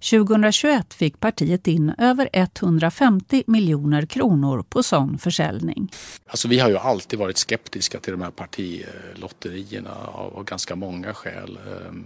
2021 0.00 0.94
fick 0.94 1.20
partiet 1.20 1.66
in 1.66 1.94
över 1.98 2.28
150 2.32 3.42
miljoner 3.46 4.06
kronor 4.06 4.62
på 4.68 4.82
sån 4.82 5.18
försäljning. 5.18 5.92
Alltså 6.26 6.48
vi 6.48 6.58
har 6.58 6.68
ju 6.68 6.78
alltid 6.78 7.18
varit 7.18 7.38
skeptiska 7.38 8.00
till 8.00 8.12
de 8.12 8.22
här 8.22 8.30
partilotterierna 8.30 9.94
av 10.12 10.44
ganska 10.44 10.76
många 10.76 11.14
skäl. 11.14 11.58
Ehm, 11.86 12.04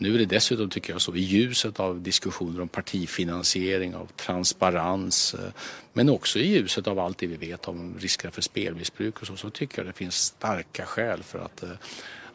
nu 0.00 0.14
är 0.14 0.18
det 0.18 0.24
dessutom, 0.24 0.70
tycker 0.70 0.92
jag, 0.92 1.00
så 1.00 1.14
i 1.14 1.20
ljuset 1.20 1.80
av 1.80 2.00
diskussioner 2.02 2.60
om 2.60 2.68
partifinansiering, 2.68 3.94
av 3.94 4.08
transparens, 4.16 5.34
eh, 5.34 5.52
men 5.92 6.08
också 6.08 6.38
i 6.38 6.46
ljuset 6.46 6.86
av 6.86 6.98
allt 6.98 7.18
det 7.18 7.26
vi 7.26 7.36
vet 7.36 7.68
om 7.68 7.94
risker 7.98 8.30
för 8.30 8.42
spelmissbruk 8.42 9.20
och 9.20 9.26
så, 9.26 9.36
så 9.36 9.50
tycker 9.50 9.78
jag 9.78 9.86
det 9.86 9.92
finns 9.92 10.14
starka 10.14 10.86
skäl 10.86 11.22
för 11.22 11.38
att 11.38 11.62
eh, 11.62 11.70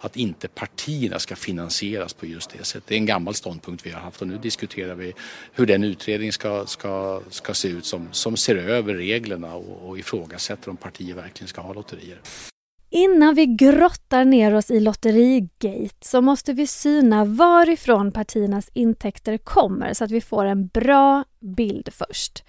att 0.05 0.17
inte 0.17 0.47
partierna 0.47 1.19
ska 1.19 1.35
finansieras 1.35 2.13
på 2.13 2.25
just 2.25 2.49
det 2.49 2.63
sättet. 2.63 2.87
Det 2.87 2.95
är 2.95 2.97
en 2.97 3.05
gammal 3.05 3.33
ståndpunkt 3.33 3.85
vi 3.85 3.91
har 3.91 4.01
haft 4.01 4.21
och 4.21 4.27
nu 4.27 4.37
diskuterar 4.37 4.95
vi 4.95 5.13
hur 5.53 5.65
den 5.65 5.83
utredning 5.83 6.33
ska, 6.33 6.65
ska, 6.65 7.21
ska 7.29 7.53
se 7.53 7.67
ut 7.67 7.85
som, 7.85 8.07
som 8.11 8.37
ser 8.37 8.55
över 8.55 8.93
reglerna 8.93 9.55
och, 9.55 9.89
och 9.89 9.99
ifrågasätter 9.99 10.69
om 10.69 10.77
partier 10.77 11.15
verkligen 11.15 11.47
ska 11.47 11.61
ha 11.61 11.73
lotterier. 11.73 12.19
Innan 12.89 13.35
vi 13.35 13.45
grottar 13.45 14.25
ner 14.25 14.55
oss 14.55 14.71
i 14.71 14.79
lotterigate 14.79 15.95
så 16.01 16.21
måste 16.21 16.53
vi 16.53 16.67
syna 16.67 17.25
varifrån 17.25 18.11
partiernas 18.11 18.69
intäkter 18.73 19.37
kommer 19.37 19.93
så 19.93 20.03
att 20.03 20.11
vi 20.11 20.21
får 20.21 20.45
en 20.45 20.67
bra 20.67 21.23
bild 21.39 21.89
först. 21.93 22.43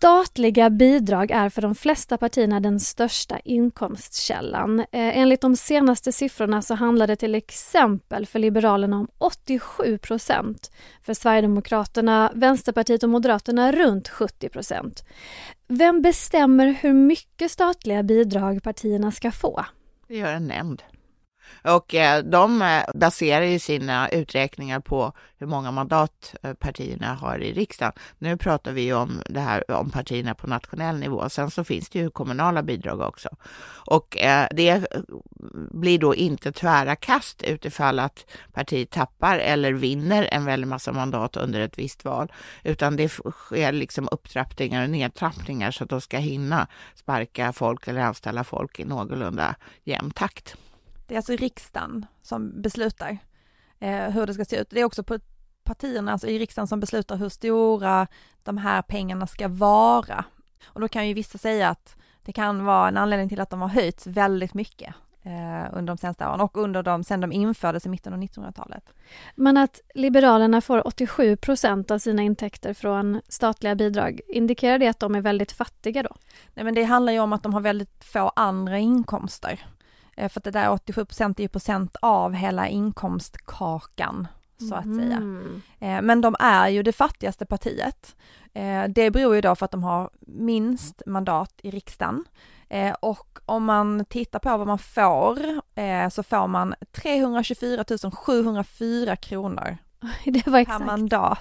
Statliga 0.00 0.70
bidrag 0.70 1.30
är 1.30 1.48
för 1.48 1.62
de 1.62 1.74
flesta 1.74 2.18
partierna 2.18 2.60
den 2.60 2.80
största 2.80 3.38
inkomstkällan. 3.38 4.80
Eh, 4.80 4.86
enligt 4.92 5.40
de 5.40 5.56
senaste 5.56 6.12
siffrorna 6.12 6.62
så 6.62 6.74
handlar 6.74 7.06
det 7.06 7.16
till 7.16 7.34
exempel 7.34 8.26
för 8.26 8.38
Liberalerna 8.38 8.96
om 8.96 9.08
87 9.18 9.98
procent. 9.98 10.70
För 11.02 11.14
Sverigedemokraterna, 11.14 12.32
Vänsterpartiet 12.34 13.02
och 13.02 13.08
Moderaterna 13.08 13.72
runt 13.72 14.08
70 14.08 14.48
procent. 14.48 15.04
Vem 15.68 16.02
bestämmer 16.02 16.66
hur 16.66 16.92
mycket 16.92 17.50
statliga 17.50 18.02
bidrag 18.02 18.62
partierna 18.62 19.12
ska 19.12 19.32
få? 19.32 19.64
Det 20.08 20.16
gör 20.16 20.32
en 20.32 20.46
nämnd. 20.46 20.82
Och 21.64 21.94
eh, 21.94 22.24
de 22.24 22.62
eh, 22.62 22.82
baserar 22.94 23.44
ju 23.44 23.58
sina 23.58 24.08
uträkningar 24.08 24.80
på 24.80 25.12
hur 25.38 25.46
många 25.46 25.70
mandat 25.70 26.34
eh, 26.42 26.54
partierna 26.54 27.14
har 27.14 27.38
i 27.38 27.52
riksdagen. 27.52 27.92
Nu 28.18 28.36
pratar 28.36 28.72
vi 28.72 28.82
ju 28.82 28.94
om 28.94 29.22
det 29.26 29.40
här 29.40 29.70
om 29.70 29.90
partierna 29.90 30.34
på 30.34 30.46
nationell 30.46 30.98
nivå. 30.98 31.28
Sen 31.28 31.50
så 31.50 31.64
finns 31.64 31.88
det 31.88 31.98
ju 31.98 32.10
kommunala 32.10 32.62
bidrag 32.62 33.00
också. 33.00 33.28
Och 33.86 34.16
det 34.50 34.86
blir 35.70 35.98
då 35.98 36.14
inte 36.14 36.52
tvära 36.52 36.96
kast 36.96 37.42
utifall 37.42 37.98
att 37.98 38.26
partiet 38.52 38.90
tappar 38.90 39.38
eller 39.38 39.72
vinner 39.72 40.28
en 40.32 40.44
väldig 40.44 40.68
massa 40.68 40.92
mandat 40.92 41.36
under 41.36 41.60
ett 41.60 41.78
visst 41.78 42.04
val, 42.04 42.32
utan 42.64 42.96
det 42.96 43.08
sker 43.08 43.72
liksom 43.72 44.08
upptrappningar 44.10 44.82
och 44.82 44.90
nedtrappningar 44.90 45.70
så 45.70 45.84
att 45.84 45.90
de 45.90 46.00
ska 46.00 46.18
hinna 46.18 46.66
sparka 46.94 47.52
folk 47.52 47.88
eller 47.88 48.00
anställa 48.00 48.44
folk 48.44 48.80
i 48.80 48.84
någorlunda 48.84 49.54
jämn 49.84 50.10
takt. 50.10 50.56
Det 51.10 51.14
är 51.14 51.18
alltså 51.18 51.32
riksdagen 51.32 52.06
som 52.22 52.62
beslutar 52.62 53.18
eh, 53.78 54.10
hur 54.10 54.26
det 54.26 54.34
ska 54.34 54.44
se 54.44 54.60
ut. 54.60 54.70
Det 54.70 54.80
är 54.80 54.84
också 54.84 55.02
på 55.02 55.18
partierna, 55.64 56.12
alltså 56.12 56.26
i 56.26 56.38
riksdagen 56.38 56.66
som 56.66 56.80
beslutar 56.80 57.16
hur 57.16 57.28
stora 57.28 58.06
de 58.42 58.58
här 58.58 58.82
pengarna 58.82 59.26
ska 59.26 59.48
vara. 59.48 60.24
Och 60.64 60.80
då 60.80 60.88
kan 60.88 61.08
ju 61.08 61.14
vissa 61.14 61.38
säga 61.38 61.68
att 61.68 61.96
det 62.22 62.32
kan 62.32 62.64
vara 62.64 62.88
en 62.88 62.96
anledning 62.96 63.28
till 63.28 63.40
att 63.40 63.50
de 63.50 63.60
har 63.60 63.68
höjts 63.68 64.06
väldigt 64.06 64.54
mycket 64.54 64.94
eh, 65.22 65.72
under 65.72 65.94
de 65.94 65.98
senaste 65.98 66.26
åren 66.26 66.40
och 66.40 66.56
under 66.56 66.82
de, 66.82 67.04
sen 67.04 67.20
de 67.20 67.32
infördes 67.32 67.86
i 67.86 67.88
mitten 67.88 68.12
av 68.12 68.20
1900-talet. 68.20 68.84
Men 69.34 69.56
att 69.56 69.80
Liberalerna 69.94 70.60
får 70.60 70.86
87 70.86 71.36
procent 71.36 71.90
av 71.90 71.98
sina 71.98 72.22
intäkter 72.22 72.74
från 72.74 73.20
statliga 73.28 73.74
bidrag, 73.74 74.20
indikerar 74.28 74.78
det 74.78 74.88
att 74.88 75.00
de 75.00 75.14
är 75.14 75.20
väldigt 75.20 75.52
fattiga 75.52 76.02
då? 76.02 76.16
Nej 76.54 76.64
men 76.64 76.74
det 76.74 76.84
handlar 76.84 77.12
ju 77.12 77.20
om 77.20 77.32
att 77.32 77.42
de 77.42 77.54
har 77.54 77.60
väldigt 77.60 78.04
få 78.04 78.32
andra 78.36 78.78
inkomster. 78.78 79.66
Eh, 80.16 80.28
för 80.28 80.40
att 80.40 80.44
det 80.44 80.50
där 80.50 80.70
87 80.70 81.04
procent 81.04 81.38
är 81.38 81.42
ju 81.42 81.48
procent 81.48 81.96
av 82.02 82.32
hela 82.34 82.68
inkomstkakan 82.68 84.28
så 84.68 84.74
att 84.74 84.96
säga. 84.96 85.16
Mm. 85.16 85.62
Men 86.06 86.20
de 86.20 86.36
är 86.38 86.68
ju 86.68 86.82
det 86.82 86.92
fattigaste 86.92 87.46
partiet. 87.46 88.16
Eh, 88.52 88.84
det 88.88 89.10
beror 89.10 89.34
ju 89.34 89.40
då 89.40 89.54
för 89.54 89.64
att 89.64 89.70
de 89.70 89.84
har 89.84 90.10
minst 90.20 91.02
mandat 91.06 91.60
i 91.62 91.70
riksdagen. 91.70 92.24
Och 93.00 93.38
om 93.46 93.64
man 93.64 94.04
tittar 94.04 94.38
på 94.38 94.56
vad 94.56 94.66
man 94.66 94.78
får 94.78 95.60
så 96.10 96.22
får 96.22 96.46
man 96.46 96.74
324 96.92 97.84
704 98.12 99.16
kronor 99.16 99.78
det 100.24 100.46
var 100.46 100.58
exakt. 100.58 100.78
per 100.78 100.86
mandat. 100.86 101.38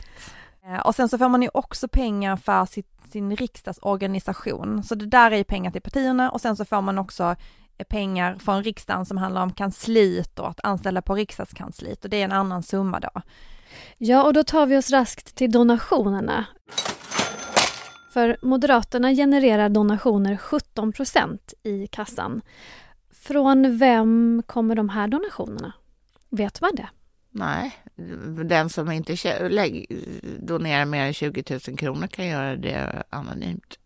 Och 0.84 0.96
sen 0.96 1.10
så 1.10 1.18
får 1.18 1.30
man 1.30 1.42
ju 1.42 1.50
också 1.54 1.88
pengar 1.88 2.36
för 2.36 2.66
sitt, 2.66 3.12
sin 3.12 3.36
riksdagsorganisation. 3.36 4.84
Så 4.84 4.96
det 4.96 5.06
där 5.06 5.32
är 5.32 5.38
ju 5.38 5.44
pengar 5.44 5.72
till 5.72 5.82
partierna 5.82 6.32
och 6.32 6.42
sen 6.42 6.56
så 6.56 6.66
får 6.66 6.82
man 6.82 6.98
också 6.98 7.36
pengar 7.84 8.36
från 8.40 8.64
riksdagen 8.64 9.06
som 9.06 9.18
handlar 9.18 9.44
om 9.44 9.54
kansliet 9.54 10.40
och 10.40 10.50
att 10.50 10.60
anställa 10.64 11.02
på 11.02 11.16
riksdagskansliet 11.16 12.04
och 12.04 12.10
det 12.10 12.22
är 12.22 12.26
en 12.26 12.32
annan 12.32 12.64
summa 12.64 13.00
då. 13.00 13.22
Ja, 13.98 14.24
och 14.24 14.34
då 14.34 14.44
tar 14.44 14.66
vi 14.66 14.78
oss 14.78 14.92
raskt 14.92 15.36
till 15.36 15.52
donationerna. 15.52 16.46
För 18.14 18.38
Moderaterna 18.42 19.12
genererar 19.12 19.70
donationer 19.70 20.38
17 20.38 20.94
procent 20.94 21.54
i 21.64 21.88
kassan. 21.88 22.42
Från 23.12 23.78
vem 23.78 24.44
kommer 24.46 24.76
de 24.76 24.90
här 24.90 25.08
donationerna? 25.08 25.74
Vet 26.30 26.62
man 26.62 26.72
det? 26.76 26.90
Nej, 27.32 27.78
den 28.46 28.70
som 28.70 28.92
inte 28.92 29.16
donerar 30.40 30.86
mer 30.86 31.06
än 31.06 31.14
20 31.14 31.60
000 31.68 31.78
kronor 31.78 32.08
kan 32.08 32.28
göra 32.28 32.56
det 32.56 33.04
anonymt. 33.10 33.80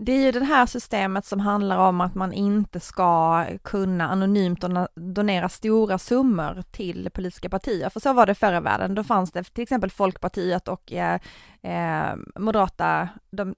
Det 0.00 0.12
är 0.12 0.22
ju 0.24 0.32
det 0.32 0.44
här 0.44 0.66
systemet 0.66 1.24
som 1.24 1.40
handlar 1.40 1.78
om 1.78 2.00
att 2.00 2.14
man 2.14 2.32
inte 2.32 2.80
ska 2.80 3.44
kunna 3.62 4.08
anonymt 4.08 4.64
donera 4.94 5.48
stora 5.48 5.98
summor 5.98 6.62
till 6.70 7.10
politiska 7.10 7.48
partier, 7.48 7.90
för 7.90 8.00
så 8.00 8.12
var 8.12 8.26
det 8.26 8.34
förr 8.34 8.56
i 8.56 8.60
världen. 8.60 8.94
Då 8.94 9.04
fanns 9.04 9.32
det 9.32 9.44
till 9.44 9.62
exempel 9.62 9.90
Folkpartiet 9.90 10.68
och 10.68 10.92
eh, 10.92 11.20
eh, 11.62 12.16
Moderata, 12.36 13.08
de, 13.30 13.54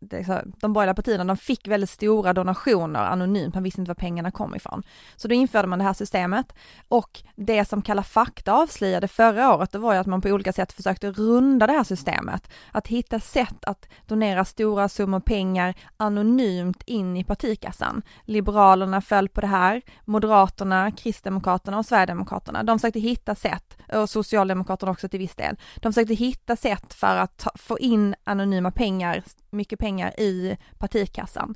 de 0.61 0.73
borgerliga 0.73 0.95
partierna, 0.95 1.25
de 1.25 1.37
fick 1.37 1.69
väldigt 1.69 1.91
stora 1.91 2.33
donationer 2.33 3.01
anonymt, 3.05 3.55
man 3.55 3.63
visste 3.63 3.81
inte 3.81 3.91
var 3.91 3.95
pengarna 3.95 4.31
kom 4.31 4.55
ifrån. 4.55 4.83
Så 5.17 5.29
då 5.29 5.35
införde 5.35 5.69
man 5.69 5.79
det 5.79 5.85
här 5.85 5.93
systemet 5.93 6.53
och 6.89 7.23
det 7.37 7.65
som 7.65 7.83
Kalla 7.83 8.03
fakta 8.03 8.53
avslöjade 8.53 9.09
förra 9.09 9.55
året, 9.55 9.73
det 9.73 9.79
var 9.79 9.93
ju 9.93 9.99
att 9.99 10.07
man 10.07 10.21
på 10.21 10.29
olika 10.29 10.53
sätt 10.53 10.73
försökte 10.73 11.11
runda 11.11 11.67
det 11.67 11.73
här 11.73 11.85
systemet, 11.85 12.51
att 12.73 12.87
hitta 12.87 13.21
sätt 13.21 13.65
att 13.65 13.89
donera 14.07 14.45
stora 14.45 14.89
summor 14.89 15.21
pengar 15.21 15.75
anonymt 15.97 16.83
in 16.87 17.17
i 17.17 17.25
partikassan. 17.25 18.03
Liberalerna 18.25 19.01
föll 19.01 19.29
på 19.29 19.41
det 19.41 19.47
här, 19.47 19.83
Moderaterna, 20.05 20.91
Kristdemokraterna 20.91 21.79
och 21.79 21.87
Sverigedemokraterna, 21.87 22.63
de 22.63 22.79
försökte 22.79 23.01
hitta 23.01 23.35
sätt, 23.35 23.77
och 23.93 24.11
Socialdemokraterna 24.11 24.93
också 24.93 25.09
till 25.09 25.19
viss 25.19 25.35
del, 25.35 25.57
de 25.77 25.93
försökte 25.93 26.15
hitta 26.15 26.57
sätt 26.57 26.95
för 26.95 27.17
att 27.17 27.37
ta, 27.37 27.51
få 27.55 27.79
in 27.79 27.90
in 27.91 28.15
anonyma 28.25 28.71
pengar, 28.71 29.23
mycket 29.51 29.79
pengar 29.79 30.21
i 30.21 30.59
partikassan. 30.79 31.55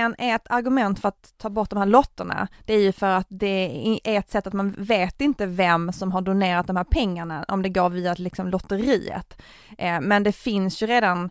En, 0.00 0.14
ett 0.18 0.46
argument 0.50 1.00
för 1.00 1.08
att 1.08 1.34
ta 1.36 1.50
bort 1.50 1.70
de 1.70 1.78
här 1.78 1.86
lotterna, 1.86 2.48
det 2.64 2.74
är 2.74 2.80
ju 2.80 2.92
för 2.92 3.06
att 3.06 3.26
det 3.28 4.00
är 4.04 4.18
ett 4.18 4.30
sätt 4.30 4.46
att 4.46 4.52
man 4.52 4.70
vet 4.78 5.20
inte 5.20 5.46
vem 5.46 5.92
som 5.92 6.12
har 6.12 6.20
donerat 6.20 6.66
de 6.66 6.76
här 6.76 6.84
pengarna, 6.84 7.44
om 7.48 7.62
det 7.62 7.68
går 7.68 7.90
via 7.90 8.14
liksom 8.14 8.48
lotteriet. 8.48 9.42
Eh, 9.78 10.00
men 10.00 10.22
det 10.22 10.32
finns 10.32 10.82
ju 10.82 10.86
redan, 10.86 11.30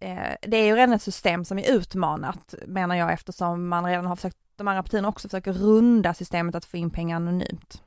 eh, 0.00 0.34
det 0.42 0.56
är 0.56 0.66
ju 0.66 0.76
redan 0.76 0.94
ett 0.94 1.02
system 1.02 1.44
som 1.44 1.58
är 1.58 1.72
utmanat, 1.72 2.54
menar 2.66 2.96
jag, 2.96 3.12
eftersom 3.12 3.68
man 3.68 3.84
redan 3.84 4.06
har 4.06 4.16
försökt, 4.16 4.36
de 4.56 4.68
andra 4.68 4.82
partierna 4.82 5.08
också 5.08 5.28
försöker 5.28 5.52
runda 5.52 6.14
systemet 6.14 6.54
att 6.54 6.64
få 6.64 6.76
in 6.76 6.90
pengar 6.90 7.16
anonymt. 7.16 7.82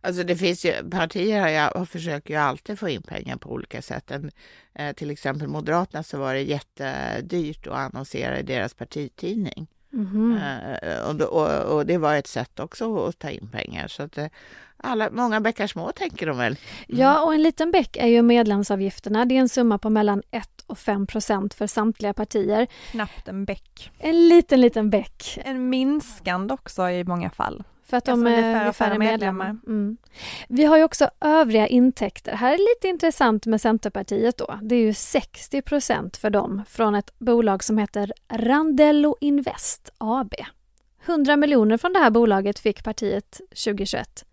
Alltså 0.00 0.22
det 0.22 0.36
finns 0.36 0.64
ju, 0.64 0.90
partier 0.90 1.48
jag, 1.48 1.88
försöker 1.88 2.34
ju 2.34 2.40
alltid 2.40 2.78
få 2.78 2.88
in 2.88 3.02
pengar 3.02 3.36
på 3.36 3.50
olika 3.50 3.82
sätt. 3.82 4.10
En, 4.10 4.30
eh, 4.74 4.92
till 4.92 5.10
exempel 5.10 5.48
Moderaterna 5.48 6.02
så 6.02 6.18
var 6.18 6.34
det 6.34 6.42
jättedyrt 6.42 7.66
att 7.66 7.74
annonsera 7.74 8.38
i 8.38 8.42
deras 8.42 8.74
partitidning. 8.74 9.68
Mm. 9.92 10.38
Eh, 10.82 11.08
och, 11.08 11.20
och, 11.20 11.76
och, 11.76 11.86
det 11.86 11.98
var 11.98 12.14
ett 12.14 12.26
sätt 12.26 12.60
också 12.60 13.06
att 13.06 13.18
ta 13.18 13.30
in 13.30 13.48
pengar. 13.52 13.88
Så 13.88 14.02
att, 14.02 14.18
eh, 14.18 14.26
alla, 14.76 15.10
många 15.10 15.40
bäckar 15.40 15.66
små 15.66 15.92
tänker 15.92 16.26
de 16.26 16.38
väl. 16.38 16.56
Mm. 16.88 17.00
Ja, 17.00 17.24
och 17.24 17.34
en 17.34 17.42
liten 17.42 17.70
bäck 17.70 17.96
är 17.96 18.06
ju 18.06 18.22
medlemsavgifterna. 18.22 19.24
Det 19.24 19.36
är 19.36 19.40
en 19.40 19.48
summa 19.48 19.78
på 19.78 19.90
mellan 19.90 20.22
1 20.30 20.48
och 20.66 20.78
5 20.78 21.06
procent 21.06 21.54
för 21.54 21.66
samtliga 21.66 22.14
partier. 22.14 22.66
Knappt 22.90 23.28
en 23.28 23.44
bäck. 23.44 23.90
En 23.98 24.28
liten, 24.28 24.60
liten 24.60 24.90
bäck. 24.90 25.38
En 25.44 25.70
minskande 25.70 26.54
också 26.54 26.90
i 26.90 27.04
många 27.04 27.30
fall. 27.30 27.64
För 27.88 27.96
att 27.96 28.04
de 28.04 28.26
är 28.26 28.54
färre, 28.54 28.72
färre 28.72 28.98
medlemmar. 28.98 29.44
medlemmar. 29.44 29.58
Mm. 29.66 29.96
Vi 30.48 30.64
har 30.64 30.76
ju 30.76 30.84
också 30.84 31.10
övriga 31.20 31.66
intäkter. 31.66 32.32
Här 32.32 32.54
är 32.54 32.58
lite 32.58 32.88
intressant 32.88 33.46
med 33.46 33.60
Centerpartiet 33.60 34.36
då. 34.38 34.58
Det 34.62 34.74
är 34.74 34.80
ju 34.80 34.94
60 34.94 35.62
procent 35.62 36.16
för 36.16 36.30
dem 36.30 36.62
från 36.68 36.94
ett 36.94 37.18
bolag 37.18 37.64
som 37.64 37.78
heter 37.78 38.12
Randello 38.28 39.16
Invest 39.20 39.90
AB. 39.98 40.34
100 41.06 41.36
miljoner 41.36 41.76
från 41.76 41.92
det 41.92 41.98
här 41.98 42.10
bolaget 42.10 42.58
fick 42.58 42.84
partiet 42.84 43.40
2021. 43.48 44.24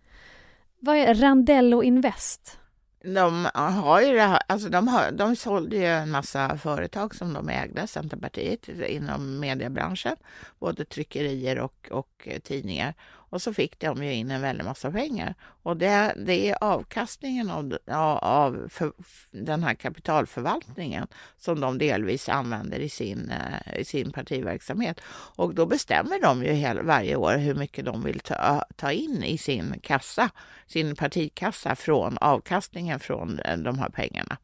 Vad 0.79 0.97
är 0.97 1.13
Randello 1.13 1.83
Invest? 1.83 2.59
De 3.03 3.47
har 3.53 4.01
ju 4.01 4.15
det 4.15 4.21
här, 4.21 4.41
alltså 4.47 4.69
de, 4.69 4.87
har, 4.87 5.11
de 5.11 5.35
sålde 5.35 5.75
ju 5.75 5.85
en 5.85 6.11
massa 6.11 6.57
företag 6.57 7.15
som 7.15 7.33
de 7.33 7.49
ägde, 7.49 7.87
Centerpartiet, 7.87 8.69
inom 8.87 9.39
mediebranschen. 9.39 10.15
Både 10.59 10.85
tryckerier 10.85 11.59
och, 11.59 11.87
och 11.91 12.27
tidningar. 12.43 12.93
Och 13.29 13.41
så 13.41 13.53
fick 13.53 13.79
de 13.79 14.03
ju 14.03 14.13
in 14.13 14.31
en 14.31 14.41
väldig 14.41 14.65
massa 14.65 14.91
pengar. 14.91 15.35
Och 15.63 15.77
det, 15.77 16.13
det 16.25 16.49
är 16.49 16.63
avkastningen 16.63 17.49
av, 17.49 17.77
av 18.21 18.67
för, 18.69 18.91
den 19.31 19.63
här 19.63 19.73
kapitalförvaltningen 19.73 21.07
som 21.37 21.59
de 21.59 21.77
delvis 21.77 22.29
använder 22.29 22.79
i 22.79 22.89
sin, 22.89 23.31
eh, 23.31 23.79
i 23.79 23.85
sin 23.85 24.11
partiverksamhet. 24.11 25.01
Och 25.35 25.55
då 25.55 25.65
bestämmer 25.65 26.21
de 26.21 26.43
ju 26.43 26.51
hela, 26.51 26.83
varje 26.83 27.15
år 27.15 27.37
hur 27.37 27.55
mycket 27.55 27.85
de 27.85 28.03
vill 28.03 28.19
ta, 28.19 28.65
ta 28.75 28.91
in 28.91 29.23
i 29.23 29.37
sin 29.37 29.79
kassa, 29.83 30.29
sin 30.67 30.95
partikassa 30.95 31.75
från 31.75 32.17
avkastningen 32.17 32.99
från 32.99 33.39
eh, 33.39 33.57
de 33.57 33.79
här 33.79 33.89
pengarna. 33.89 34.37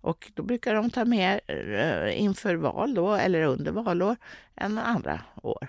Och 0.00 0.32
då 0.34 0.42
brukar 0.42 0.74
de 0.74 0.90
ta 0.90 1.04
mer 1.04 1.40
eh, 1.46 2.22
inför 2.22 2.54
val 2.54 2.94
då, 2.94 3.14
eller 3.14 3.42
under 3.42 3.72
valår 3.72 4.16
än 4.56 4.78
andra 4.78 5.20
år. 5.42 5.68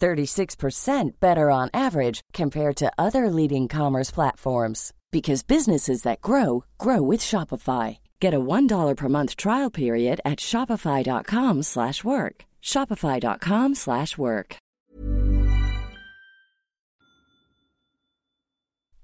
36% 0.00 1.20
better 1.20 1.50
on 1.50 1.70
average 1.72 2.20
compared 2.32 2.76
to 2.76 2.92
other 2.98 3.30
leading 3.30 3.68
commerce 3.68 4.10
platforms 4.10 4.92
because 5.10 5.42
businesses 5.42 6.02
that 6.02 6.20
grow 6.20 6.64
grow 6.78 7.00
with 7.02 7.20
Shopify. 7.20 7.98
Get 8.20 8.34
a 8.34 8.38
$1 8.38 8.96
per 8.96 9.08
month 9.08 9.36
trial 9.36 9.70
period 9.70 10.20
at 10.24 10.40
shopify.com/work. 10.40 12.44
shopify.com/work. 12.62 14.56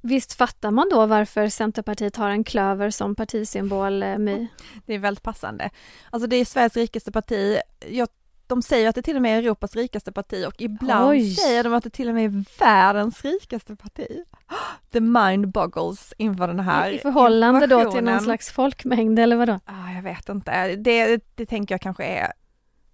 Visst 0.07 0.33
fattar 0.33 0.71
man 0.71 0.89
då 0.91 1.07
varför 1.07 1.49
Centerpartiet 1.49 2.17
har 2.17 2.31
en 2.31 2.45
klöver 2.45 2.91
som 2.91 3.15
partisymbol, 3.15 4.03
eh, 4.03 4.19
My? 4.19 4.47
Det 4.87 4.95
är 4.95 4.99
väldigt 4.99 5.23
passande. 5.23 5.71
Alltså 6.11 6.29
det 6.29 6.37
är 6.37 6.45
Sveriges 6.45 6.77
rikaste 6.77 7.13
parti. 7.13 7.61
Jag 7.89 8.09
de 8.47 8.63
säger 8.63 8.89
att 8.89 8.95
det 8.95 9.03
till 9.03 9.17
och 9.17 9.23
med 9.23 9.39
är 9.39 9.43
Europas 9.43 9.77
rikaste 9.77 10.13
parti 10.13 10.45
och 10.49 10.55
ibland 10.59 11.11
Oj. 11.11 11.35
säger 11.35 11.65
de 11.65 11.75
att 11.75 11.85
det 11.85 11.91
till 11.91 12.09
och 12.09 12.15
med 12.15 12.25
är 12.25 12.45
världens 12.59 13.25
rikaste 13.25 13.77
parti. 13.77 14.07
The 14.93 15.01
mind 15.01 15.49
boggles 15.49 16.15
inför 16.19 16.49
den 16.49 16.61
här 16.61 16.91
I 16.91 16.99
förhållande 16.99 17.67
då 17.67 17.93
till 17.93 18.05
någon 18.05 18.21
slags 18.21 18.51
folkmängd 18.51 19.19
eller 19.19 19.37
vadå? 19.37 19.61
Ah, 19.65 19.93
jag 19.95 20.03
vet 20.03 20.29
inte, 20.29 20.77
det, 20.77 21.21
det 21.35 21.47
tänker 21.47 21.75
jag 21.75 21.81
kanske 21.81 22.05
är 22.05 22.33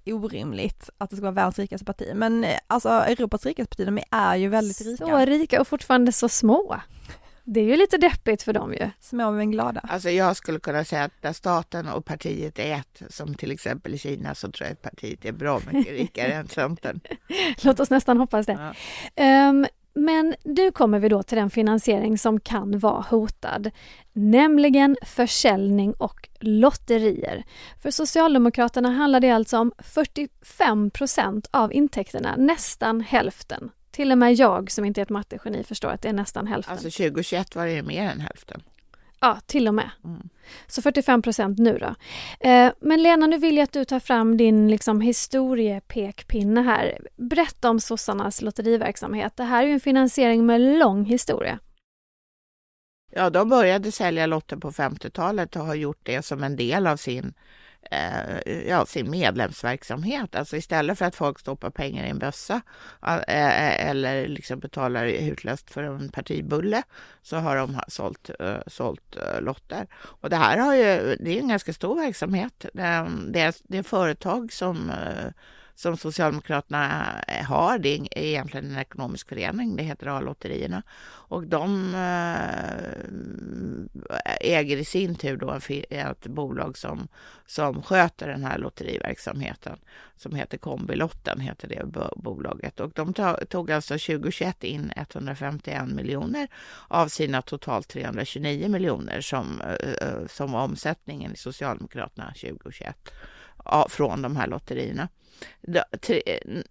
orimligt 0.06 0.90
att 0.98 1.10
det 1.10 1.16
ska 1.16 1.22
vara 1.22 1.32
världens 1.32 1.58
rikaste 1.58 1.84
parti. 1.84 2.12
Men 2.14 2.44
eh, 2.44 2.58
alltså 2.66 2.88
Europas 2.88 3.46
rikaste 3.46 3.76
parti, 3.76 3.86
de 3.86 4.02
är 4.10 4.36
ju 4.36 4.48
väldigt 4.48 4.80
rika. 4.80 5.06
Så 5.06 5.18
rika 5.18 5.60
och 5.60 5.68
fortfarande 5.68 6.12
så 6.12 6.28
små. 6.28 6.80
Det 7.44 7.60
är 7.60 7.64
ju 7.64 7.76
lite 7.76 7.96
deppigt 7.98 8.42
för 8.42 8.52
dem 8.52 8.72
ju. 8.72 8.90
Små 9.00 9.30
men 9.30 9.50
glada. 9.50 9.80
Alltså 9.80 10.10
jag 10.10 10.36
skulle 10.36 10.58
kunna 10.58 10.84
säga 10.84 11.04
att 11.04 11.22
där 11.22 11.32
staten 11.32 11.88
och 11.88 12.04
partiet 12.04 12.58
är 12.58 12.74
ett, 12.74 13.02
som 13.08 13.34
till 13.34 13.50
exempel 13.50 13.94
i 13.94 13.98
Kina, 13.98 14.34
så 14.34 14.50
tror 14.50 14.66
jag 14.66 14.72
att 14.72 14.82
partiet 14.82 15.24
är 15.24 15.32
bra 15.32 15.60
mycket 15.70 15.92
rikare 15.92 16.32
än 16.32 16.48
Centern. 16.48 17.00
Låt 17.62 17.80
oss 17.80 17.90
nästan 17.90 18.18
hoppas 18.18 18.46
det. 18.46 18.74
Ja. 19.14 19.48
Um, 19.48 19.66
men 19.94 20.34
nu 20.44 20.70
kommer 20.70 20.98
vi 20.98 21.08
då 21.08 21.22
till 21.22 21.38
den 21.38 21.50
finansiering 21.50 22.18
som 22.18 22.40
kan 22.40 22.78
vara 22.78 23.04
hotad, 23.10 23.70
nämligen 24.12 24.96
försäljning 25.02 25.92
och 25.92 26.28
lotterier. 26.40 27.44
För 27.82 27.90
Socialdemokraterna 27.90 28.90
handlar 28.90 29.20
det 29.20 29.30
alltså 29.30 29.58
om 29.58 29.72
45 29.78 30.90
procent 30.90 31.48
av 31.50 31.72
intäkterna, 31.72 32.34
nästan 32.36 33.00
hälften. 33.00 33.70
Till 33.92 34.12
och 34.12 34.18
med 34.18 34.34
jag 34.34 34.70
som 34.70 34.84
inte 34.84 35.00
är 35.00 35.02
ett 35.02 35.10
mattegeni 35.10 35.64
förstår 35.64 35.90
att 35.90 36.02
det 36.02 36.08
är 36.08 36.12
nästan 36.12 36.46
hälften. 36.46 36.72
Alltså 36.72 36.90
2021 36.90 37.56
var 37.56 37.66
det 37.66 37.82
mer 37.82 38.02
än 38.02 38.20
hälften. 38.20 38.62
Ja, 39.20 39.40
till 39.46 39.68
och 39.68 39.74
med. 39.74 39.90
Mm. 40.04 40.28
Så 40.66 40.82
45 40.82 41.22
procent 41.22 41.58
nu 41.58 41.78
då. 41.78 41.94
Eh, 42.48 42.72
men 42.80 43.02
Lena, 43.02 43.26
nu 43.26 43.38
vill 43.38 43.56
jag 43.56 43.64
att 43.64 43.72
du 43.72 43.84
tar 43.84 44.00
fram 44.00 44.36
din 44.36 44.70
liksom, 44.70 45.00
historiepekpinne 45.00 46.62
här. 46.62 46.98
Berätta 47.16 47.70
om 47.70 47.80
sossarnas 47.80 48.42
lotteriverksamhet. 48.42 49.36
Det 49.36 49.44
här 49.44 49.62
är 49.62 49.66
ju 49.66 49.72
en 49.72 49.80
finansiering 49.80 50.46
med 50.46 50.60
lång 50.60 51.04
historia. 51.04 51.58
Ja, 53.10 53.30
de 53.30 53.48
började 53.48 53.92
sälja 53.92 54.26
lotter 54.26 54.56
på 54.56 54.70
50-talet 54.70 55.56
och 55.56 55.66
har 55.66 55.74
gjort 55.74 56.00
det 56.02 56.22
som 56.22 56.42
en 56.42 56.56
del 56.56 56.86
av 56.86 56.96
sin 56.96 57.34
eh, 57.90 58.68
ja, 58.68 58.86
sin 58.86 59.10
medlemsverksamhet. 59.10 60.36
Alltså 60.36 60.56
istället 60.56 60.98
för 60.98 61.04
att 61.04 61.14
folk 61.14 61.38
stoppar 61.38 61.70
pengar 61.70 62.04
i 62.04 62.08
en 62.08 62.18
bössa 62.18 62.60
eh, 63.02 63.16
eh, 63.16 63.88
eller 63.88 64.28
liksom 64.28 64.60
betalar 64.60 65.06
utlöst 65.06 65.70
för 65.70 65.82
en 65.82 66.08
partibulle 66.08 66.82
så 67.22 67.36
har 67.36 67.56
de 67.56 67.80
sålt, 67.88 68.30
eh, 68.40 68.56
sålt 68.66 69.16
eh, 69.16 69.40
lotter. 69.40 69.86
Och 70.20 70.30
det 70.30 70.36
här 70.36 70.58
har 70.58 70.74
ju, 70.74 71.16
det 71.20 71.30
är 71.30 71.40
en 71.40 71.48
ganska 71.48 71.72
stor 71.72 71.96
verksamhet. 71.96 72.64
Ehm, 72.78 73.32
det 73.32 73.40
är, 73.40 73.54
det 73.62 73.78
är 73.78 73.82
företag 73.82 74.52
som 74.52 74.90
eh, 74.90 75.32
som 75.74 75.96
Socialdemokraterna 75.96 77.14
eh, 77.28 77.44
har. 77.44 77.78
Det 77.78 77.88
är 77.94 78.08
egentligen 78.16 78.70
en 78.70 78.78
ekonomisk 78.78 79.28
förening, 79.28 79.76
det 79.76 79.82
heter 79.82 80.06
A-lotterierna. 80.06 80.82
Och 81.04 81.46
de 81.46 81.94
eh, 81.94 82.92
äger 84.40 84.76
i 84.76 84.84
sin 84.84 85.14
tur 85.14 85.36
då 85.36 85.58
ett 85.90 86.26
bolag 86.26 86.78
som, 86.78 87.08
som 87.46 87.82
sköter 87.82 88.28
den 88.28 88.44
här 88.44 88.58
lotteriverksamheten 88.58 89.78
som 90.16 90.34
heter 90.34 90.58
Kombilotten, 90.58 91.40
heter 91.40 91.68
det 91.68 91.84
bolaget. 92.16 92.80
Och 92.80 92.90
de 92.90 93.14
tog 93.48 93.70
alltså 93.70 93.94
2021 93.94 94.64
in 94.64 94.92
151 94.96 95.88
miljoner 95.88 96.48
av 96.88 97.08
sina 97.08 97.42
totalt 97.42 97.88
329 97.88 98.68
miljoner 98.68 99.20
som, 99.20 99.60
eh, 99.60 100.26
som 100.26 100.52
var 100.52 100.64
omsättningen 100.64 101.32
i 101.32 101.36
Socialdemokraterna 101.36 102.32
2021 102.40 103.12
från 103.88 104.22
de 104.22 104.36
här 104.36 104.46
lotterierna. 104.46 105.08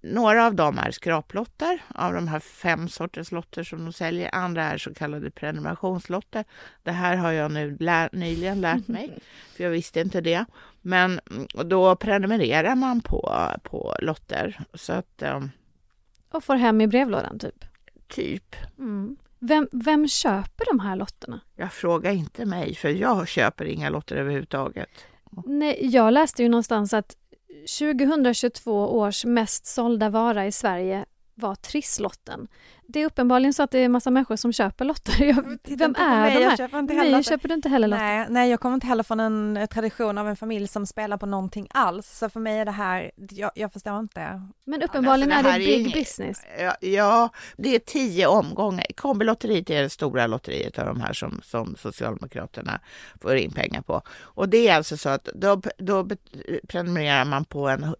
Några 0.01 0.45
av 0.45 0.55
dem 0.55 0.77
är 0.77 0.91
skraplotter 0.91 1.83
av 1.87 2.13
de 2.13 2.27
här 2.27 2.39
fem 2.39 2.89
sorters 2.89 3.31
lotter 3.31 3.63
som 3.63 3.85
de 3.85 3.93
säljer. 3.93 4.35
Andra 4.35 4.63
är 4.63 4.77
så 4.77 4.93
kallade 4.93 5.31
prenumerationslotter. 5.31 6.45
Det 6.83 6.91
här 6.91 7.15
har 7.15 7.31
jag 7.31 7.51
nu 7.51 7.77
lär, 7.79 8.09
nyligen 8.11 8.61
lärt 8.61 8.87
mig, 8.87 9.19
för 9.55 9.63
jag 9.63 9.71
visste 9.71 9.99
inte 9.99 10.21
det. 10.21 10.45
Men 10.81 11.19
då 11.65 11.95
prenumererar 11.95 12.75
man 12.75 13.01
på, 13.01 13.47
på 13.63 13.95
lotter. 13.99 14.59
Så 14.73 14.93
att, 14.93 15.23
um, 15.25 15.51
och 16.31 16.43
får 16.43 16.55
hem 16.55 16.81
i 16.81 16.87
brevlådan 16.87 17.39
typ? 17.39 17.65
Typ. 18.07 18.55
Mm. 18.77 19.17
Vem, 19.39 19.67
vem 19.71 20.07
köper 20.07 20.65
de 20.65 20.79
här 20.79 20.95
lotterna? 20.95 21.39
Jag 21.55 21.73
frågar 21.73 22.11
inte 22.11 22.45
mig, 22.45 22.75
för 22.75 22.89
jag 22.89 23.27
köper 23.27 23.65
inga 23.65 23.89
lotter 23.89 24.15
överhuvudtaget. 24.15 24.89
Nej, 25.45 25.77
jag 25.81 26.13
läste 26.13 26.43
ju 26.43 26.49
någonstans 26.49 26.93
att 26.93 27.17
2022 27.79 28.97
års 28.97 29.25
mest 29.25 29.65
sålda 29.65 30.09
vara 30.09 30.47
i 30.47 30.51
Sverige 30.51 31.05
var 31.35 31.55
trisslotten. 31.55 32.47
Det 32.87 33.01
är 33.01 33.05
uppenbarligen 33.05 33.53
så 33.53 33.63
att 33.63 33.71
det 33.71 33.79
är 33.79 33.89
massa 33.89 34.11
människor 34.11 34.35
som 34.35 34.53
köper 34.53 34.85
lotter. 34.85 35.23
Jag, 35.23 35.59
vem 35.77 35.95
är 35.95 36.25
de 36.25 36.39
här? 36.39 36.39
Jag 36.41 36.57
köper 36.57 36.79
inte 36.79 36.93
heller, 36.93 37.11
nej, 37.11 37.23
köper 37.23 37.47
du 37.47 37.53
inte 37.53 37.69
heller 37.69 37.87
lotter? 37.87 38.03
Nej, 38.03 38.25
nej, 38.29 38.49
jag 38.49 38.59
kommer 38.59 38.73
inte 38.73 38.87
heller 38.87 39.03
från 39.03 39.19
en 39.19 39.57
eh, 39.57 39.65
tradition 39.65 40.17
av 40.17 40.29
en 40.29 40.35
familj 40.35 40.67
som 40.67 40.85
spelar 40.85 41.17
på 41.17 41.25
någonting 41.25 41.67
alls. 41.69 42.17
Så 42.17 42.29
för 42.29 42.39
mig 42.39 42.59
är 42.59 42.65
det 42.65 42.71
här, 42.71 43.11
jag, 43.29 43.51
jag 43.55 43.73
förstår 43.73 43.99
inte. 43.99 44.41
Men 44.63 44.83
uppenbarligen 44.83 45.31
alltså, 45.31 45.51
det 45.51 45.55
är 45.55 45.59
det 45.59 45.83
big 45.83 45.87
är, 45.87 45.99
business. 45.99 46.41
Ja, 46.59 46.75
ja, 46.81 47.29
det 47.57 47.75
är 47.75 47.79
tio 47.79 48.27
omgångar. 48.27 48.85
Kombilotteriet 48.95 49.69
är 49.69 49.81
det 49.81 49.89
stora 49.89 50.27
lotteriet 50.27 50.79
av 50.79 50.85
de 50.85 51.01
här 51.01 51.13
som, 51.13 51.41
som 51.43 51.75
Socialdemokraterna 51.75 52.79
får 53.21 53.35
in 53.35 53.51
pengar 53.51 53.81
på. 53.81 54.01
Och 54.09 54.49
det 54.49 54.67
är 54.67 54.75
alltså 54.75 54.97
så 54.97 55.09
att 55.09 55.29
då, 55.35 55.61
då 55.77 56.07
prenumererar 56.67 57.25
man 57.25 57.45
på 57.45 57.69
en 57.69 57.95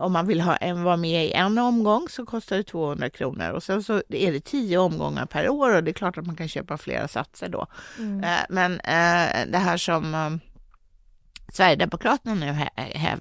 om 0.00 0.12
man 0.12 0.26
vill 0.26 0.40
ha 0.40 0.56
en, 0.56 0.82
vara 0.82 0.96
med 0.96 1.26
i 1.26 1.32
en 1.32 1.58
omgång 1.58 2.08
så 2.08 2.26
kostar 2.26 2.56
det 2.56 2.62
200 2.62 3.10
kronor 3.10 3.50
och 3.50 3.62
sen 3.62 3.82
så 3.82 4.02
är 4.08 4.32
det 4.32 4.40
tio 4.40 4.78
omgångar 4.78 5.26
per 5.26 5.48
år 5.48 5.76
och 5.76 5.84
det 5.84 5.90
är 5.90 5.92
klart 5.92 6.18
att 6.18 6.26
man 6.26 6.36
kan 6.36 6.48
köpa 6.48 6.78
flera 6.78 7.08
satser 7.08 7.48
då. 7.48 7.66
Mm. 7.98 8.24
Eh, 8.24 8.40
men 8.48 8.72
eh, 8.72 9.46
det 9.46 9.58
här 9.58 9.76
som 9.76 10.14
eh, 10.14 10.30
Sverigedemokraterna 11.52 12.34
nu 12.34 12.66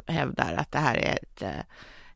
hävdar 0.08 0.54
att 0.54 0.72
det 0.72 0.80
här 0.80 0.96
är 0.96 1.20
ett 1.22 1.44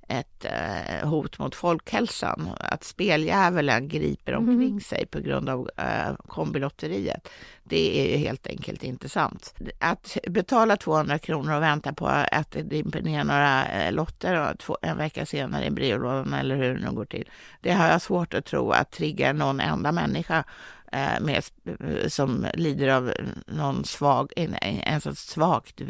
ett 0.08 0.46
eh, 0.46 1.10
hot 1.10 1.39
mot 1.39 1.56
folkhälsan. 1.56 2.50
Att 2.60 2.84
speldjävulen 2.84 3.88
griper 3.88 4.32
mhm. 4.32 4.50
omkring 4.50 4.70
mm. 4.70 4.82
sig 4.82 5.06
på 5.06 5.20
grund 5.20 5.50
av 5.50 5.70
eh, 5.78 6.16
kombilotteriet. 6.28 7.30
Det 7.63 8.00
är 8.00 8.12
ju 8.12 8.18
helt 8.18 8.48
enkelt 8.48 8.84
inte 8.84 9.10
sant. 9.10 9.56
Att 9.80 10.18
betala 10.28 10.78
200 10.78 11.20
kronor 11.20 11.56
och 11.56 11.62
vänta 11.62 11.94
på 11.94 12.08
att 12.08 12.52
det 12.52 12.62
dimper 12.62 13.02
ner 13.02 13.24
några 13.24 13.66
eh, 13.66 13.92
lotter 13.92 14.56
två, 14.60 14.78
en 14.82 14.98
vecka 14.98 15.26
senare 15.26 15.66
i 15.66 15.72
brevlådan 15.72 16.34
eller 16.34 16.56
hur 16.56 16.76
det 16.76 16.86
nu 16.86 16.92
går 16.92 17.06
till. 17.06 17.30
Det 17.62 17.72
har 17.72 17.88
jag 17.88 18.02
svårt 18.02 18.34
att 18.34 18.46
tro 18.46 18.72
att 18.72 18.92
triggar 18.92 19.34
någon 19.34 19.60
enda 19.60 19.92
människa 19.92 20.44
med, 21.21 21.43
som 22.08 22.47
lider 22.53 22.88
av 22.88 23.13
någon 23.47 23.86
svag, 23.86 24.32
en, 24.36 24.56
en 24.62 25.01
sorts 25.01 25.27
svagt 25.27 25.82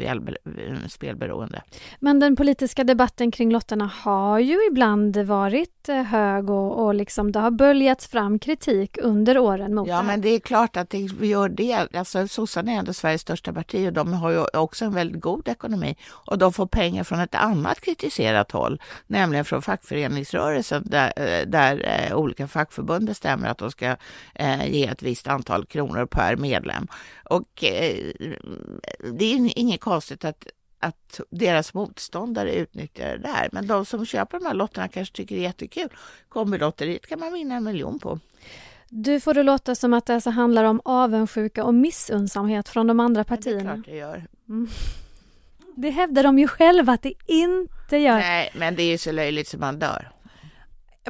spelberoende. 0.88 1.62
Men 2.00 2.20
den 2.20 2.36
politiska 2.36 2.84
debatten 2.84 3.30
kring 3.30 3.52
lotterna 3.52 3.90
har 4.02 4.38
ju 4.38 4.66
ibland 4.70 5.16
varit 5.16 5.88
eh, 5.88 6.02
hög 6.02 6.50
och, 6.50 6.84
och 6.84 6.94
liksom 6.94 7.32
det 7.32 7.38
har 7.38 7.50
böljats 7.50 8.06
fram 8.06 8.38
kritik 8.38 8.98
under 9.02 9.38
åren 9.38 9.74
mot 9.74 9.88
Ja, 9.88 9.96
det 9.96 10.02
men 10.02 10.20
det 10.20 10.28
är 10.28 10.40
klart 10.40 10.76
att 10.76 10.90
det 10.90 10.98
gör 10.98 11.48
det. 11.48 11.88
Alltså, 11.94 12.28
sossarna 12.28 12.72
är 12.72 12.76
ändå 12.76 12.92
Sveriges 12.92 13.20
största 13.20 13.52
parti 13.52 13.88
och 13.88 13.92
de 13.92 14.12
har 14.12 14.30
ju 14.30 14.44
också 14.52 14.84
en 14.84 14.94
väldigt 14.94 15.20
god 15.20 15.48
ekonomi 15.48 15.96
och 16.10 16.38
de 16.38 16.52
får 16.52 16.66
pengar 16.66 17.04
från 17.04 17.20
ett 17.20 17.34
annat 17.34 17.80
kritiserat 17.80 18.52
håll, 18.52 18.80
nämligen 19.06 19.44
från 19.44 19.62
fackföreningsrörelsen 19.62 20.82
där, 20.86 21.12
eh, 21.16 21.46
där 21.46 22.14
olika 22.14 22.48
fackförbund 22.48 23.06
bestämmer 23.06 23.48
att 23.48 23.58
de 23.58 23.70
ska 23.70 23.96
eh, 24.34 24.66
ge 24.66 24.93
ett 24.94 25.02
visst 25.02 25.26
antal 25.26 25.66
kronor 25.66 26.06
per 26.06 26.36
medlem. 26.36 26.88
Och 27.24 27.64
eh, 27.64 28.12
det 29.12 29.24
är 29.24 29.58
inget 29.58 29.80
konstigt 29.80 30.24
att 30.24 30.46
att 30.84 31.20
deras 31.30 31.74
motståndare 31.74 32.54
utnyttjar 32.54 33.08
det 33.08 33.18
där. 33.18 33.48
Men 33.52 33.66
de 33.66 33.84
som 33.84 34.06
köper 34.06 34.38
de 34.38 34.46
här 34.46 34.54
lotterna 34.54 34.88
kanske 34.88 35.16
tycker 35.16 35.34
det 35.34 35.40
är 35.40 35.42
jättekul. 35.42 35.88
Kombilotteriet 36.28 37.06
kan 37.06 37.20
man 37.20 37.32
vinna 37.32 37.54
en 37.54 37.64
miljon 37.64 37.98
på. 37.98 38.18
Du 38.88 39.20
får 39.20 39.34
det 39.34 39.42
låta 39.42 39.74
som 39.74 39.94
att 39.94 40.06
det 40.06 40.14
alltså 40.14 40.30
handlar 40.30 40.64
om 40.64 40.80
avundsjuka 40.84 41.64
och 41.64 41.74
missunnsamhet 41.74 42.68
från 42.68 42.86
de 42.86 43.00
andra 43.00 43.24
partierna. 43.24 43.70
Ja, 43.70 43.70
det 43.70 43.70
är 43.70 43.74
klart 43.74 43.86
det 43.86 43.96
gör. 43.96 44.26
Mm. 44.48 44.68
Det 45.76 45.90
hävdar 45.90 46.22
de 46.22 46.38
ju 46.38 46.48
själva 46.48 46.92
att 46.92 47.02
det 47.02 47.14
inte 47.26 47.96
gör. 47.96 48.18
Nej, 48.18 48.50
men 48.54 48.76
det 48.76 48.82
är 48.82 48.90
ju 48.90 48.98
så 48.98 49.12
löjligt 49.12 49.48
som 49.48 49.60
man 49.60 49.78
dör. 49.78 50.10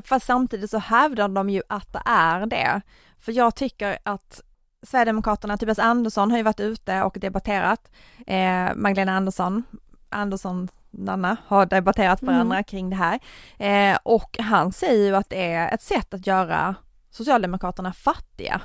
fast 0.04 0.26
samtidigt 0.26 0.70
så 0.70 0.78
hävdar 0.78 1.28
de 1.28 1.50
ju 1.50 1.62
att 1.68 1.92
det 1.92 2.02
är 2.04 2.46
det. 2.46 2.80
För 3.24 3.32
jag 3.32 3.54
tycker 3.54 3.98
att 4.02 4.40
Sverigedemokraterna, 4.82 5.56
Tobias 5.56 5.78
Andersson 5.78 6.30
har 6.30 6.38
ju 6.38 6.44
varit 6.44 6.60
ute 6.60 7.02
och 7.02 7.16
debatterat, 7.20 7.90
eh, 8.26 8.74
Magdalena 8.74 9.16
Andersson, 9.16 9.62
Andersson 10.08 10.68
Nanna 10.90 11.36
har 11.46 11.66
debatterat 11.66 12.22
varandra 12.22 12.56
mm. 12.56 12.64
kring 12.64 12.90
det 12.90 12.96
här. 12.96 13.20
Eh, 13.58 13.98
och 14.02 14.36
han 14.38 14.72
säger 14.72 15.06
ju 15.06 15.16
att 15.16 15.30
det 15.30 15.52
är 15.52 15.74
ett 15.74 15.82
sätt 15.82 16.14
att 16.14 16.26
göra 16.26 16.74
Socialdemokraterna 17.10 17.92
fattiga. 17.92 18.60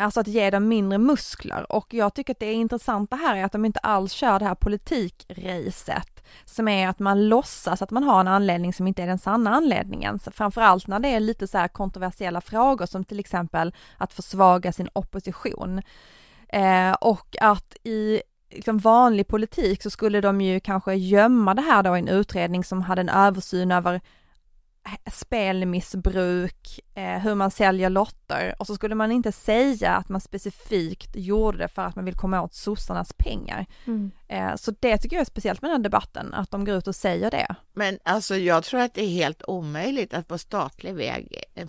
Alltså 0.00 0.20
att 0.20 0.26
ge 0.26 0.50
dem 0.50 0.68
mindre 0.68 0.98
muskler 0.98 1.72
och 1.72 1.94
jag 1.94 2.14
tycker 2.14 2.32
att 2.32 2.38
det 2.38 2.46
är 2.46 2.54
intressanta 2.54 3.16
här 3.16 3.36
är 3.36 3.44
att 3.44 3.52
de 3.52 3.64
inte 3.64 3.78
alls 3.78 4.12
kör 4.12 4.38
det 4.38 4.44
här 4.44 4.54
politikracet 4.54 6.24
som 6.44 6.68
är 6.68 6.88
att 6.88 6.98
man 6.98 7.28
låtsas 7.28 7.82
att 7.82 7.90
man 7.90 8.02
har 8.02 8.20
en 8.20 8.28
anledning 8.28 8.72
som 8.72 8.86
inte 8.86 9.02
är 9.02 9.06
den 9.06 9.18
sanna 9.18 9.50
anledningen. 9.50 10.18
Så 10.18 10.30
framförallt 10.30 10.86
när 10.86 10.98
det 10.98 11.08
är 11.08 11.20
lite 11.20 11.46
så 11.46 11.58
här 11.58 11.68
kontroversiella 11.68 12.40
frågor 12.40 12.86
som 12.86 13.04
till 13.04 13.20
exempel 13.20 13.74
att 13.96 14.12
försvaga 14.12 14.72
sin 14.72 14.88
opposition. 14.92 15.82
Eh, 16.48 16.92
och 16.92 17.36
att 17.40 17.76
i 17.82 18.22
liksom 18.50 18.78
vanlig 18.78 19.26
politik 19.26 19.82
så 19.82 19.90
skulle 19.90 20.20
de 20.20 20.40
ju 20.40 20.60
kanske 20.60 20.94
gömma 20.94 21.54
det 21.54 21.62
här 21.62 21.82
då 21.82 21.96
i 21.96 21.98
en 21.98 22.08
utredning 22.08 22.64
som 22.64 22.82
hade 22.82 23.00
en 23.00 23.08
översyn 23.08 23.72
över 23.72 24.00
spelmissbruk, 25.12 26.80
eh, 26.94 27.18
hur 27.18 27.34
man 27.34 27.50
säljer 27.50 27.90
lotter 27.90 28.54
och 28.58 28.66
så 28.66 28.74
skulle 28.74 28.94
man 28.94 29.12
inte 29.12 29.32
säga 29.32 29.96
att 29.96 30.08
man 30.08 30.20
specifikt 30.20 31.16
gjorde 31.16 31.58
det 31.58 31.68
för 31.68 31.82
att 31.82 31.96
man 31.96 32.04
vill 32.04 32.14
komma 32.14 32.42
åt 32.42 32.54
sossarnas 32.54 33.12
pengar. 33.12 33.66
Mm. 33.86 34.10
Eh, 34.28 34.54
så 34.56 34.74
det 34.80 34.98
tycker 34.98 35.16
jag 35.16 35.20
är 35.20 35.24
speciellt 35.24 35.62
med 35.62 35.70
den 35.70 35.82
debatten, 35.82 36.34
att 36.34 36.50
de 36.50 36.64
går 36.64 36.74
ut 36.74 36.88
och 36.88 36.96
säger 36.96 37.30
det. 37.30 37.54
Men 37.72 37.98
alltså 38.02 38.36
jag 38.36 38.64
tror 38.64 38.80
att 38.80 38.94
det 38.94 39.02
är 39.02 39.08
helt 39.08 39.42
omöjligt 39.46 40.14
att 40.14 40.28
på 40.28 40.38
statlig 40.38 40.94
väg 40.94 41.44
eh, 41.54 41.66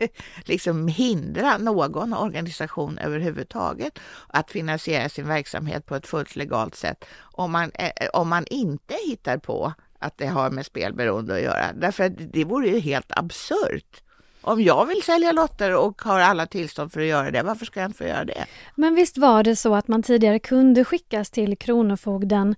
liksom 0.44 0.88
hindra 0.88 1.58
någon 1.58 2.14
organisation 2.14 2.98
överhuvudtaget 2.98 3.98
att 4.28 4.50
finansiera 4.50 5.08
sin 5.08 5.28
verksamhet 5.28 5.86
på 5.86 5.96
ett 5.96 6.06
fullt 6.06 6.36
legalt 6.36 6.74
sätt 6.74 7.04
om 7.20 7.52
man, 7.52 7.70
eh, 7.74 8.08
om 8.12 8.28
man 8.28 8.46
inte 8.46 8.94
hittar 9.06 9.38
på 9.38 9.72
att 10.00 10.18
det 10.18 10.26
har 10.26 10.50
med 10.50 10.66
spelberoende 10.66 11.34
att 11.34 11.42
göra. 11.42 11.72
Därför 11.72 12.04
att 12.04 12.12
det 12.32 12.44
vore 12.44 12.68
ju 12.68 12.78
helt 12.78 13.12
absurt. 13.16 14.02
Om 14.42 14.62
jag 14.62 14.86
vill 14.86 15.02
sälja 15.02 15.32
lotter 15.32 15.76
och 15.76 16.02
har 16.02 16.20
alla 16.20 16.46
tillstånd 16.46 16.92
för 16.92 17.00
att 17.00 17.06
göra 17.06 17.30
det, 17.30 17.42
varför 17.42 17.66
ska 17.66 17.80
jag 17.80 17.88
inte 17.88 17.98
få 17.98 18.04
göra 18.04 18.24
det? 18.24 18.46
Men 18.74 18.94
visst 18.94 19.18
var 19.18 19.42
det 19.42 19.56
så 19.56 19.74
att 19.74 19.88
man 19.88 20.02
tidigare 20.02 20.38
kunde 20.38 20.84
skickas 20.84 21.30
till 21.30 21.58
Kronofogden 21.58 22.54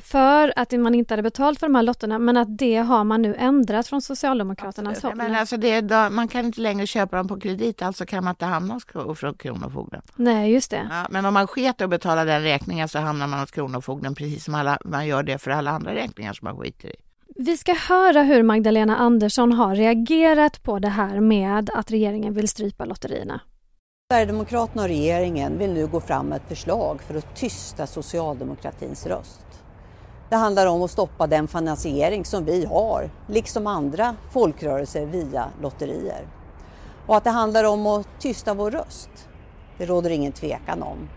för 0.00 0.52
att 0.56 0.72
man 0.72 0.94
inte 0.94 1.12
hade 1.12 1.22
betalt 1.22 1.60
för 1.60 1.66
de 1.66 1.74
här 1.74 1.82
lotterna 1.82 2.18
men 2.18 2.36
att 2.36 2.58
det 2.58 2.76
har 2.76 3.04
man 3.04 3.22
nu 3.22 3.34
ändrat 3.34 3.86
från 3.86 4.02
Socialdemokraternas 4.02 5.02
håll. 5.02 5.14
Men 5.14 5.34
alltså 5.34 5.56
det, 5.56 6.10
man 6.10 6.28
kan 6.28 6.44
inte 6.44 6.60
längre 6.60 6.86
köpa 6.86 7.16
dem 7.16 7.28
på 7.28 7.40
kredit, 7.40 7.82
alltså 7.82 8.06
kan 8.06 8.24
man 8.24 8.30
inte 8.30 8.44
hamna 8.44 8.74
hos 8.74 8.84
Kronofogden. 9.38 10.02
Nej, 10.16 10.52
just 10.52 10.70
det. 10.70 10.88
Ja, 10.90 11.06
men 11.10 11.26
om 11.26 11.34
man 11.34 11.46
sket 11.46 11.80
att 11.80 11.90
betala 11.90 12.24
den 12.24 12.42
räkningen 12.42 12.88
så 12.88 12.98
hamnar 12.98 13.26
man 13.26 13.40
hos 13.40 13.50
Kronofogden 13.50 14.14
precis 14.14 14.44
som 14.44 14.54
alla, 14.54 14.78
man 14.84 15.06
gör 15.06 15.22
det 15.22 15.38
för 15.38 15.50
alla 15.50 15.70
andra 15.70 15.94
räkningar 15.94 16.32
som 16.32 16.48
man 16.48 16.56
skiter 16.56 16.88
i. 16.88 16.94
Vi 17.36 17.56
ska 17.56 17.74
höra 17.74 18.22
hur 18.22 18.42
Magdalena 18.42 18.96
Andersson 18.96 19.52
har 19.52 19.74
reagerat 19.74 20.62
på 20.62 20.78
det 20.78 20.88
här 20.88 21.20
med 21.20 21.70
att 21.74 21.90
regeringen 21.90 22.34
vill 22.34 22.48
strypa 22.48 22.84
lotterierna. 22.84 23.40
Sverigedemokraterna 24.12 24.82
och 24.82 24.88
regeringen 24.88 25.58
vill 25.58 25.72
nu 25.72 25.86
gå 25.86 26.00
fram 26.00 26.26
med 26.26 26.36
ett 26.36 26.48
förslag 26.48 27.02
för 27.02 27.14
att 27.14 27.36
tysta 27.36 27.86
socialdemokratins 27.86 29.06
röst. 29.06 29.43
Det 30.28 30.36
handlar 30.36 30.66
om 30.66 30.82
att 30.82 30.90
stoppa 30.90 31.26
den 31.26 31.48
finansiering 31.48 32.24
som 32.24 32.44
vi 32.44 32.64
har, 32.64 33.10
liksom 33.26 33.66
andra 33.66 34.16
folkrörelser 34.30 35.06
via 35.06 35.48
lotterier. 35.62 36.28
Och 37.06 37.16
att 37.16 37.24
det 37.24 37.30
handlar 37.30 37.64
om 37.64 37.86
att 37.86 38.06
tysta 38.18 38.54
vår 38.54 38.70
röst, 38.70 39.10
det 39.78 39.86
råder 39.86 40.10
ingen 40.10 40.32
tvekan 40.32 40.82
om. 40.82 41.08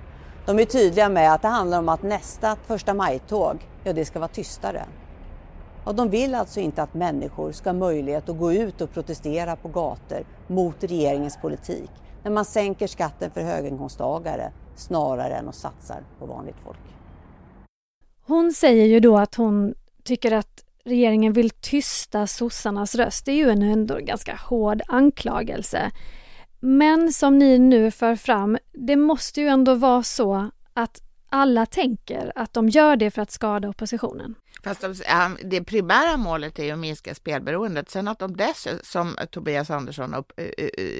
De 0.45 0.59
är 0.59 0.65
tydliga 0.65 1.09
med 1.09 1.33
att 1.33 1.41
det 1.41 1.47
handlar 1.47 1.79
om 1.79 1.89
att 1.89 2.03
nästa 2.03 2.55
första 2.55 2.93
majtåg, 2.93 3.67
ja 3.83 3.93
det 3.93 4.05
ska 4.05 4.19
vara 4.19 4.27
tystare. 4.27 4.85
Och 5.83 5.95
de 5.95 6.09
vill 6.09 6.35
alltså 6.35 6.59
inte 6.59 6.83
att 6.83 6.93
människor 6.93 7.51
ska 7.51 7.69
ha 7.69 7.73
möjlighet 7.77 8.29
att 8.29 8.37
gå 8.37 8.53
ut 8.53 8.81
och 8.81 8.91
protestera 8.91 9.55
på 9.55 9.67
gator 9.67 10.25
mot 10.47 10.83
regeringens 10.83 11.37
politik 11.41 11.91
när 12.23 12.31
man 12.31 12.45
sänker 12.45 12.87
skatten 12.87 13.31
för 13.31 13.41
höginkomsttagare 13.41 14.51
snarare 14.75 15.35
än 15.35 15.49
att 15.49 15.55
satsa 15.55 15.95
på 16.19 16.25
vanligt 16.25 16.55
folk. 16.65 16.96
Hon 18.27 18.53
säger 18.53 18.85
ju 18.85 18.99
då 18.99 19.17
att 19.17 19.35
hon 19.35 19.73
tycker 20.03 20.31
att 20.31 20.63
regeringen 20.85 21.33
vill 21.33 21.49
tysta 21.49 22.27
sossarnas 22.27 22.95
röst. 22.95 23.25
Det 23.25 23.31
är 23.31 23.35
ju 23.35 23.49
en 23.49 23.61
ändå 23.61 23.97
ganska 24.01 24.35
hård 24.35 24.81
anklagelse. 24.87 25.91
Men 26.59 27.13
som 27.13 27.39
ni 27.39 27.59
nu 27.59 27.91
för 27.91 28.15
fram, 28.15 28.57
det 28.73 28.95
måste 28.95 29.41
ju 29.41 29.47
ändå 29.47 29.75
vara 29.75 30.03
så 30.03 30.49
att 30.73 31.01
alla 31.29 31.65
tänker 31.65 32.31
att 32.35 32.53
de 32.53 32.69
gör 32.69 32.95
det 32.95 33.11
för 33.11 33.21
att 33.21 33.31
skada 33.31 33.69
oppositionen. 33.69 34.35
Fast 34.63 34.85
det 35.43 35.63
primära 35.63 36.17
målet 36.17 36.59
är 36.59 36.63
ju 36.63 36.71
att 36.71 36.79
minska 36.79 37.15
spelberoendet. 37.15 37.89
Sen 37.89 38.07
att 38.07 38.19
de 38.19 38.37
dess, 38.37 38.67
som 38.83 39.15
Tobias 39.31 39.69
Andersson 39.69 40.13
upp, 40.13 40.31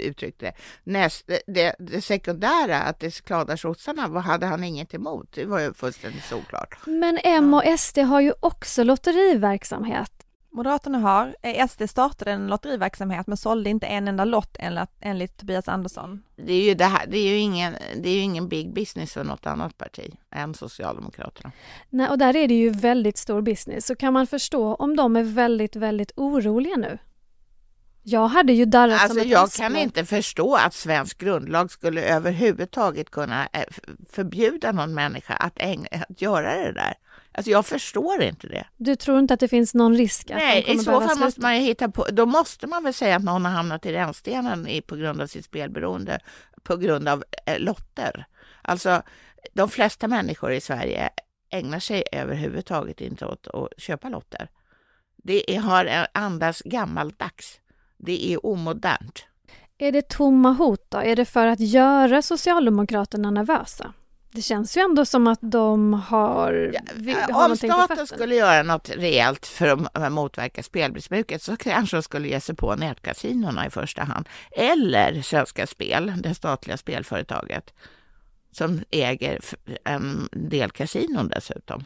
uttryckte 0.04 0.46
det, 0.46 0.54
näst, 0.84 1.30
det, 1.48 1.76
det 1.80 2.02
sekundära, 2.02 2.82
att 2.82 3.00
det 3.00 3.12
skadar 3.12 3.56
sossarna, 3.56 4.08
vad 4.08 4.24
hade 4.24 4.46
han 4.46 4.64
inget 4.64 4.94
emot? 4.94 5.32
Det 5.34 5.46
var 5.46 5.60
ju 5.60 5.74
fullständigt 5.74 6.26
såklart. 6.26 6.78
Men 6.86 7.20
M 7.24 7.54
och 7.54 7.80
SD 7.80 7.98
har 7.98 8.22
ju 8.22 8.34
också 8.40 8.84
lotteriverksamhet. 8.84 10.27
Moderaterna 10.50 10.98
har, 10.98 11.36
eh, 11.42 11.68
SD 11.68 11.90
startade 11.90 12.32
en 12.32 12.48
lotteriverksamhet 12.48 13.28
men 13.28 13.38
sålde 13.38 13.70
inte 13.70 13.88
en 13.88 14.08
enda 14.08 14.26
lott 14.26 14.56
enligt, 14.60 14.90
enligt 15.00 15.38
Tobias 15.38 15.68
Andersson. 15.68 16.24
Det 16.36 16.54
är 16.54 16.64
ju 16.64 16.74
det 16.74 16.86
här, 16.86 17.08
det 17.08 17.18
är 17.18 17.30
ju 17.30 17.38
ingen, 17.38 17.74
det 18.04 18.10
är 18.10 18.14
ju 18.14 18.22
ingen 18.22 18.50
big 18.50 18.74
business 18.74 19.14
för 19.14 19.24
något 19.24 19.46
annat 19.46 19.78
parti 19.78 20.14
än 20.32 20.54
Socialdemokraterna. 20.54 21.52
Nej, 21.90 22.10
och 22.10 22.18
där 22.18 22.36
är 22.36 22.48
det 22.48 22.54
ju 22.54 22.70
väldigt 22.70 23.18
stor 23.18 23.42
business, 23.42 23.86
så 23.86 23.96
kan 23.96 24.14
man 24.14 24.28
förstå 24.28 24.76
om 24.76 24.96
de 24.96 25.16
är 25.16 25.24
väldigt, 25.24 25.76
väldigt 25.76 26.12
oroliga 26.16 26.76
nu? 26.76 26.98
Jag 28.10 28.28
hade 28.28 28.54
ju 28.54 28.66
darrat 28.66 29.02
alltså, 29.02 29.14
som 29.14 29.22
ett 29.22 29.28
Jag 29.28 29.52
kan 29.52 29.76
inte 29.76 30.06
förstå 30.06 30.56
att 30.56 30.74
svensk 30.74 31.18
grundlag 31.18 31.72
skulle 31.72 32.02
överhuvudtaget 32.02 33.12
kunna 33.12 33.48
eh, 33.54 33.64
förbjuda 34.10 34.72
någon 34.72 34.94
människa 34.94 35.34
att, 35.34 35.54
ägna, 35.56 35.88
att 36.10 36.22
göra 36.22 36.56
det 36.56 36.74
där. 36.74 36.94
Alltså 37.38 37.52
jag 37.52 37.66
förstår 37.66 38.24
inte 38.24 38.48
det. 38.48 38.66
Du 38.78 38.96
tror 38.96 39.20
inte 39.20 39.34
att 39.34 39.40
det 39.40 39.48
finns 39.48 39.74
någon 39.74 39.98
risk? 39.98 40.32
Att 40.32 40.38
Nej, 40.38 40.66
i 40.68 40.78
så 40.78 41.02
fall 41.02 41.20
måste 41.20 41.42
man 41.42 41.56
ju 41.56 41.62
hitta 41.62 41.90
på, 41.90 42.06
då 42.12 42.26
måste 42.26 42.68
man 42.68 42.84
väl 42.84 42.94
säga 42.94 43.16
att 43.16 43.24
någon 43.24 43.46
har 43.46 43.52
hamnat 43.52 43.86
i 43.86 43.94
rännstenen 43.94 44.68
på 44.88 44.96
grund 44.96 45.22
av 45.22 45.28
sitt 45.28 45.46
spelberoende, 45.46 46.20
på 46.64 46.78
grund 46.78 47.08
av 47.08 47.24
eh, 47.46 47.60
lotter. 47.60 48.26
Alltså, 48.62 49.02
de 49.54 49.70
flesta 49.70 50.08
människor 50.08 50.52
i 50.52 50.62
Sverige 50.62 51.10
ägnar 51.50 51.80
sig 51.80 52.04
överhuvudtaget 52.12 53.02
inte 53.02 53.26
åt 53.26 53.48
att 53.48 53.82
köpa 53.82 54.10
lotter. 54.10 54.50
Det 55.16 55.56
är, 55.56 55.60
har 55.60 56.08
andas 56.14 56.62
gammaldags. 56.66 57.60
Det 57.98 58.34
är 58.34 58.46
omodernt. 58.46 59.26
Är 59.78 59.92
det 59.92 60.10
tomma 60.10 60.52
hot 60.52 60.86
då? 60.90 60.98
Är 60.98 61.16
det 61.16 61.26
för 61.26 61.48
att 61.48 61.60
göra 61.60 62.22
Socialdemokraterna 62.22 63.32
nervösa? 63.32 63.94
Det 64.38 64.42
känns 64.42 64.78
ju 64.78 64.82
ändå 64.82 65.06
som 65.06 65.28
att 65.28 65.40
de 65.42 65.94
har... 65.94 66.74
Ja, 67.06 67.34
har 67.34 67.50
om 67.50 67.58
staten 67.58 68.08
skulle 68.08 68.36
göra 68.36 68.64
något 68.64 68.90
rejält 68.90 69.48
för 69.48 69.88
att 69.94 70.12
motverka 70.12 70.64
spelmissbruket 70.64 71.42
så 71.42 71.58
kanske 71.58 71.98
de 71.98 72.04
skulle 72.04 72.28
ge 72.28 72.40
sig 72.40 72.56
på 72.56 72.76
nätkasinorna 72.76 73.68
i 73.68 73.70
första 73.70 74.04
hand. 74.04 74.30
Eller 74.52 75.22
Svenska 75.22 75.68
Spel, 75.68 76.14
det 76.18 76.36
statliga 76.36 76.78
spelföretaget 76.78 77.74
som 78.52 78.82
äger 78.92 79.40
en 79.84 80.30
del 80.32 80.72
kasinon 80.72 81.28
dessutom. 81.28 81.84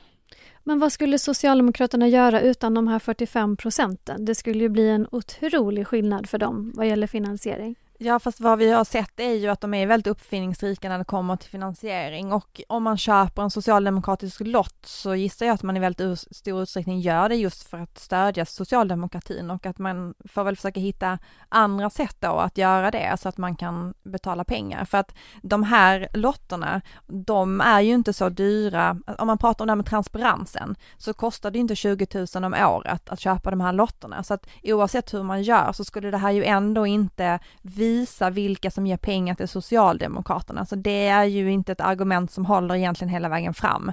Men 0.63 0.79
vad 0.79 0.91
skulle 0.91 1.19
Socialdemokraterna 1.19 2.07
göra 2.07 2.41
utan 2.41 2.73
de 2.73 2.87
här 2.87 2.99
45 2.99 3.57
procenten? 3.57 4.25
Det 4.25 4.35
skulle 4.35 4.59
ju 4.59 4.69
bli 4.69 4.89
en 4.89 5.07
otrolig 5.11 5.87
skillnad 5.87 6.29
för 6.29 6.37
dem 6.37 6.71
vad 6.75 6.87
gäller 6.87 7.07
finansiering. 7.07 7.75
Ja 8.03 8.19
fast 8.19 8.39
vad 8.39 8.59
vi 8.59 8.71
har 8.71 8.83
sett 8.83 9.19
är 9.19 9.33
ju 9.33 9.47
att 9.47 9.61
de 9.61 9.73
är 9.73 9.87
väldigt 9.87 10.11
uppfinningsrika 10.11 10.89
när 10.89 10.97
det 10.97 11.03
kommer 11.03 11.35
till 11.35 11.49
finansiering. 11.49 12.33
Och 12.33 12.61
om 12.67 12.83
man 12.83 12.97
köper 12.97 13.41
en 13.41 13.51
socialdemokratisk 13.51 14.41
lott 14.45 14.85
så 14.85 15.15
gissar 15.15 15.45
jag 15.45 15.53
att 15.53 15.63
man 15.63 15.77
i 15.77 15.79
väldigt 15.79 16.19
stor 16.19 16.61
utsträckning 16.61 16.99
gör 16.99 17.29
det 17.29 17.35
just 17.35 17.69
för 17.69 17.77
att 17.77 17.99
stödja 17.99 18.45
socialdemokratin. 18.45 19.51
Och 19.51 19.65
att 19.65 19.79
man 19.79 20.13
får 20.29 20.43
väl 20.43 20.55
försöka 20.55 20.79
hitta 20.79 21.19
andra 21.49 21.89
sätt 21.89 22.15
då 22.19 22.31
att 22.31 22.57
göra 22.57 22.91
det 22.91 23.17
så 23.19 23.29
att 23.29 23.37
man 23.37 23.55
kan 23.55 23.93
betala 24.03 24.43
pengar. 24.43 24.85
För 24.85 24.97
att 24.97 25.15
de 25.41 25.63
här 25.63 26.07
lotterna 26.13 26.81
de 27.07 27.61
är 27.61 27.81
ju 27.81 27.93
inte 27.93 28.13
så 28.13 28.29
dyra, 28.29 28.97
om 29.17 29.27
man 29.27 29.37
pratar 29.37 29.63
om 29.63 29.67
det 29.67 29.71
här 29.71 29.75
med 29.75 29.85
transparensen 29.85 30.75
så 30.97 31.13
kostar 31.13 31.51
det 31.51 31.59
inte 31.59 31.75
20 31.75 32.07
000 32.35 32.43
om 32.43 32.53
året 32.53 33.09
att 33.09 33.19
köpa 33.19 33.49
de 33.49 33.61
här 33.61 33.73
lotterna. 33.73 34.23
Så 34.23 34.33
att 34.33 34.47
oavsett 34.63 35.13
hur 35.13 35.23
man 35.23 35.43
gör 35.43 35.71
så 35.73 35.83
skulle 35.85 36.11
det 36.11 36.17
här 36.17 36.31
ju 36.31 36.43
ändå 36.43 36.85
inte 36.87 37.39
vi 37.61 37.90
visa 37.91 38.29
vilka 38.29 38.71
som 38.71 38.87
ger 38.87 38.97
pengar 38.97 39.35
till 39.35 39.47
Socialdemokraterna. 39.47 40.65
Så 40.65 40.75
det 40.75 41.07
är 41.07 41.23
ju 41.23 41.51
inte 41.51 41.71
ett 41.71 41.81
argument 41.81 42.31
som 42.31 42.45
håller 42.45 42.75
egentligen 42.75 43.09
hela 43.09 43.29
vägen 43.29 43.53
fram. 43.53 43.91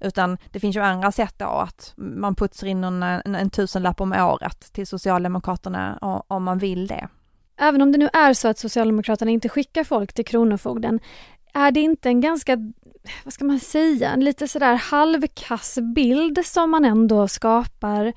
Utan 0.00 0.38
det 0.52 0.60
finns 0.60 0.76
ju 0.76 0.80
andra 0.80 1.12
sätt 1.12 1.34
då 1.38 1.44
att 1.44 1.92
man 1.96 2.34
putsar 2.34 2.66
in 2.66 2.84
en, 2.84 3.02
en, 3.02 3.34
en 3.34 3.50
tusenlapp 3.50 4.00
om 4.00 4.12
året 4.12 4.72
till 4.72 4.86
Socialdemokraterna 4.86 5.98
om 6.28 6.44
man 6.44 6.58
vill 6.58 6.86
det. 6.86 7.08
Även 7.60 7.82
om 7.82 7.92
det 7.92 7.98
nu 7.98 8.08
är 8.12 8.34
så 8.34 8.48
att 8.48 8.58
Socialdemokraterna 8.58 9.30
inte 9.30 9.48
skickar 9.48 9.84
folk 9.84 10.12
till 10.12 10.24
Kronofogden, 10.24 11.00
är 11.54 11.70
det 11.70 11.80
inte 11.80 12.08
en 12.08 12.20
ganska, 12.20 12.56
vad 13.24 13.34
ska 13.34 13.44
man 13.44 13.60
säga, 13.60 14.10
en 14.10 14.24
lite 14.24 14.48
sådär 14.48 14.74
halvkass 14.74 15.78
bild 15.94 16.46
som 16.46 16.70
man 16.70 16.84
ändå 16.84 17.28
skapar 17.28 18.12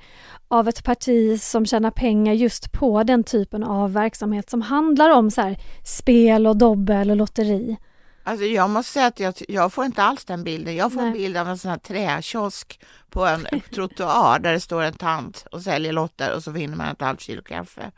av 0.48 0.68
ett 0.68 0.84
parti 0.84 1.40
som 1.40 1.66
tjänar 1.66 1.90
pengar 1.90 2.32
just 2.32 2.72
på 2.72 3.02
den 3.02 3.24
typen 3.24 3.64
av 3.64 3.92
verksamhet 3.92 4.50
som 4.50 4.62
handlar 4.62 5.10
om 5.10 5.30
så 5.30 5.40
här, 5.40 5.56
spel 5.84 6.46
och 6.46 6.56
dobbel 6.56 7.10
och 7.10 7.16
lotteri? 7.16 7.76
Alltså 8.24 8.44
jag 8.44 8.70
måste 8.70 8.92
säga 8.92 9.06
att 9.06 9.20
jag, 9.20 9.34
jag 9.48 9.72
får 9.72 9.84
inte 9.84 10.02
alls 10.02 10.24
den 10.24 10.44
bilden. 10.44 10.76
Jag 10.76 10.92
får 10.92 11.00
Nej. 11.00 11.06
en 11.06 11.12
bild 11.12 11.36
av 11.36 11.48
en 11.48 11.58
sån 11.58 11.70
här 11.70 11.78
träkiosk 11.78 12.80
på 13.10 13.26
en 13.26 13.46
trottoar 13.74 14.38
där 14.38 14.52
det 14.52 14.60
står 14.60 14.82
en 14.82 14.92
tant 14.92 15.46
och 15.52 15.62
säljer 15.62 15.92
lotter 15.92 16.34
och 16.34 16.42
så 16.42 16.50
vinner 16.50 16.76
man 16.76 16.88
ett 16.88 17.00
halvt 17.00 17.20
kilo 17.20 17.42
kaffe. 17.42 17.90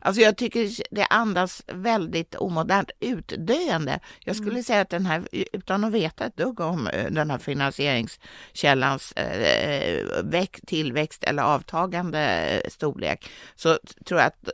Alltså 0.00 0.22
jag 0.22 0.36
tycker 0.36 0.70
det 0.90 1.06
andas 1.10 1.62
väldigt 1.66 2.34
omodernt 2.34 2.90
utdöende. 3.00 4.00
Jag 4.24 4.36
skulle 4.36 4.50
mm. 4.50 4.62
säga 4.62 4.80
att 4.80 4.90
den 4.90 5.06
här, 5.06 5.28
utan 5.52 5.84
att 5.84 5.92
veta 5.92 6.24
ett 6.24 6.36
dugg 6.36 6.60
om 6.60 6.86
eh, 6.86 7.10
den 7.10 7.30
här 7.30 7.38
finansieringskällans 7.38 9.12
eh, 9.12 10.44
tillväxt 10.66 11.24
eller 11.24 11.42
avtagande 11.42 12.62
storlek, 12.68 13.30
så 13.56 13.78
tror 14.04 14.20
jag 14.20 14.26
att 14.26 14.50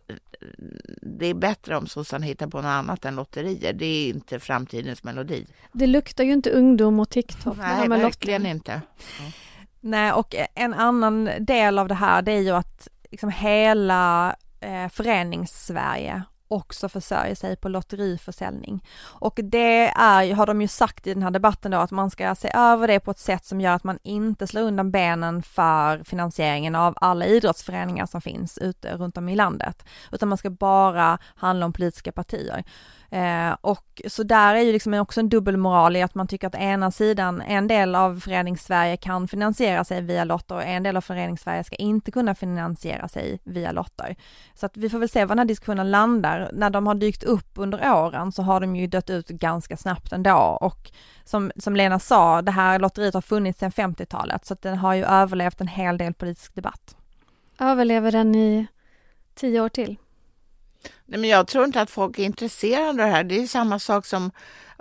det 1.02 1.26
är 1.26 1.34
bättre 1.34 1.76
om 1.76 1.86
sossarna 1.86 2.26
hittar 2.26 2.46
på 2.46 2.56
något 2.56 2.66
annat 2.66 3.04
än 3.04 3.16
lotterier. 3.16 3.72
Det 3.72 3.86
är 3.86 4.08
inte 4.08 4.40
framtidens 4.40 5.04
melodi. 5.04 5.46
Det 5.72 5.86
luktar 5.86 6.24
ju 6.24 6.32
inte 6.32 6.50
ungdom 6.50 7.00
och 7.00 7.10
TikTok. 7.10 7.56
Nej, 7.56 7.88
verkligen 7.88 8.42
lotter. 8.42 8.50
inte. 8.50 8.72
Mm. 8.72 9.32
Nej, 9.80 10.12
och 10.12 10.34
en 10.54 10.74
annan 10.74 11.30
del 11.40 11.78
av 11.78 11.88
det 11.88 11.94
här, 11.94 12.22
det 12.22 12.32
är 12.32 12.40
ju 12.40 12.50
att 12.50 12.88
liksom 13.10 13.30
hela 13.30 14.36
eh, 14.60 14.88
förenings-Sverige 14.88 16.22
också 16.48 16.88
försörjer 16.88 17.34
sig 17.34 17.56
på 17.56 17.68
lotteriförsäljning. 17.68 18.84
Och 19.00 19.40
det 19.42 19.88
är, 19.88 20.34
har 20.34 20.46
de 20.46 20.62
ju 20.62 20.68
sagt 20.68 21.06
i 21.06 21.14
den 21.14 21.22
här 21.22 21.30
debatten 21.30 21.70
då 21.70 21.78
att 21.78 21.90
man 21.90 22.10
ska 22.10 22.34
se 22.34 22.50
över 22.54 22.88
det 22.88 23.00
på 23.00 23.10
ett 23.10 23.18
sätt 23.18 23.44
som 23.44 23.60
gör 23.60 23.72
att 23.72 23.84
man 23.84 23.98
inte 24.02 24.46
slår 24.46 24.62
undan 24.62 24.90
benen 24.90 25.42
för 25.42 26.04
finansieringen 26.04 26.74
av 26.74 26.94
alla 27.00 27.26
idrottsföreningar 27.26 28.06
som 28.06 28.20
finns 28.20 28.58
ute 28.58 28.96
runt 28.96 29.16
om 29.16 29.28
i 29.28 29.36
landet, 29.36 29.84
utan 30.12 30.28
man 30.28 30.38
ska 30.38 30.50
bara 30.50 31.18
handla 31.34 31.66
om 31.66 31.72
politiska 31.72 32.12
partier. 32.12 32.64
Eh, 33.10 33.56
och 33.60 34.02
så 34.06 34.22
där 34.22 34.54
är 34.54 34.60
ju 34.60 34.72
liksom 34.72 34.94
också 34.94 35.20
en 35.20 35.28
dubbelmoral 35.28 35.96
i 35.96 36.02
att 36.02 36.14
man 36.14 36.26
tycker 36.26 36.46
att 36.46 36.54
ena 36.54 36.90
sidan, 36.90 37.40
en 37.40 37.68
del 37.68 37.94
av 37.94 38.20
Föreningssverige 38.20 38.96
kan 38.96 39.28
finansiera 39.28 39.84
sig 39.84 40.02
via 40.02 40.24
lotter 40.24 40.54
och 40.54 40.62
en 40.62 40.82
del 40.82 40.96
av 40.96 41.00
Föreningssverige 41.00 41.64
ska 41.64 41.76
inte 41.76 42.10
kunna 42.10 42.34
finansiera 42.34 43.08
sig 43.08 43.38
via 43.44 43.72
lotter. 43.72 44.16
Så 44.54 44.66
att 44.66 44.76
vi 44.76 44.90
får 44.90 44.98
väl 44.98 45.08
se 45.08 45.24
var 45.24 45.28
den 45.28 45.38
här 45.38 45.44
diskussionen 45.44 45.90
landar. 45.90 46.50
När 46.52 46.70
de 46.70 46.86
har 46.86 46.94
dykt 46.94 47.24
upp 47.24 47.50
under 47.54 47.92
åren 47.92 48.32
så 48.32 48.42
har 48.42 48.60
de 48.60 48.76
ju 48.76 48.86
dött 48.86 49.10
ut 49.10 49.28
ganska 49.28 49.76
snabbt 49.76 50.12
ändå 50.12 50.58
och 50.60 50.90
som, 51.24 51.52
som 51.56 51.76
Lena 51.76 51.98
sa, 51.98 52.42
det 52.42 52.52
här 52.52 52.78
lotteriet 52.78 53.14
har 53.14 53.20
funnits 53.20 53.58
sedan 53.58 53.70
50-talet 53.70 54.46
så 54.46 54.54
att 54.54 54.62
den 54.62 54.78
har 54.78 54.94
ju 54.94 55.04
överlevt 55.04 55.60
en 55.60 55.68
hel 55.68 55.98
del 55.98 56.14
politisk 56.14 56.54
debatt. 56.54 56.96
Överlever 57.60 58.12
den 58.12 58.34
i 58.34 58.66
tio 59.34 59.60
år 59.60 59.68
till? 59.68 59.96
Nej, 61.06 61.20
men 61.20 61.30
jag 61.30 61.46
tror 61.46 61.64
inte 61.64 61.80
att 61.80 61.90
folk 61.90 62.18
är 62.18 62.22
intresserade 62.22 62.88
av 62.88 62.96
det 62.96 63.02
här. 63.02 63.24
Det 63.24 63.42
är 63.42 63.46
samma 63.46 63.78
sak 63.78 64.06
som 64.06 64.30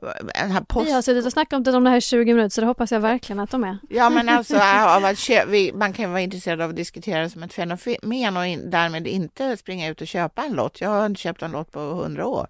eh, 0.02 0.26
den 0.42 0.52
här 0.52 0.62
post... 0.62 0.88
Vi 0.88 0.92
har 0.92 1.02
suttit 1.02 1.26
och 1.26 1.32
snackat 1.32 1.68
om 1.68 1.84
det 1.84 1.90
här 1.90 1.98
i 1.98 2.02
20 2.02 2.34
minuter 2.34 2.50
så 2.50 2.62
det 2.62 2.68
hoppas 2.68 2.92
jag 2.92 3.00
verkligen 3.00 3.40
att 3.40 3.52
de 3.52 3.64
är. 3.64 3.78
Ja 3.90 4.10
men 4.10 4.30
alltså 4.38 4.56
av 4.56 5.06
att 5.06 5.30
man 5.74 5.94
kan 5.94 6.12
vara 6.12 6.22
intresserad 6.22 6.62
av 6.62 6.70
att 6.70 6.76
diskutera 6.76 7.22
det 7.22 7.30
som 7.30 7.44
ett 7.44 7.54
fenomen 7.54 8.38
och 8.38 8.46
in, 8.46 8.70
därmed 8.70 9.08
inte 9.08 9.58
springa 9.58 9.90
ut 9.90 10.02
och 10.02 10.08
köpa 10.08 10.44
en 10.44 10.54
lott. 10.54 10.82
Jag 10.82 10.90
har 10.90 11.06
inte 11.06 11.22
köpt 11.22 11.42
en 11.42 11.52
lott 11.52 11.72
på 11.72 11.80
100 11.80 12.26
år. 12.26 12.48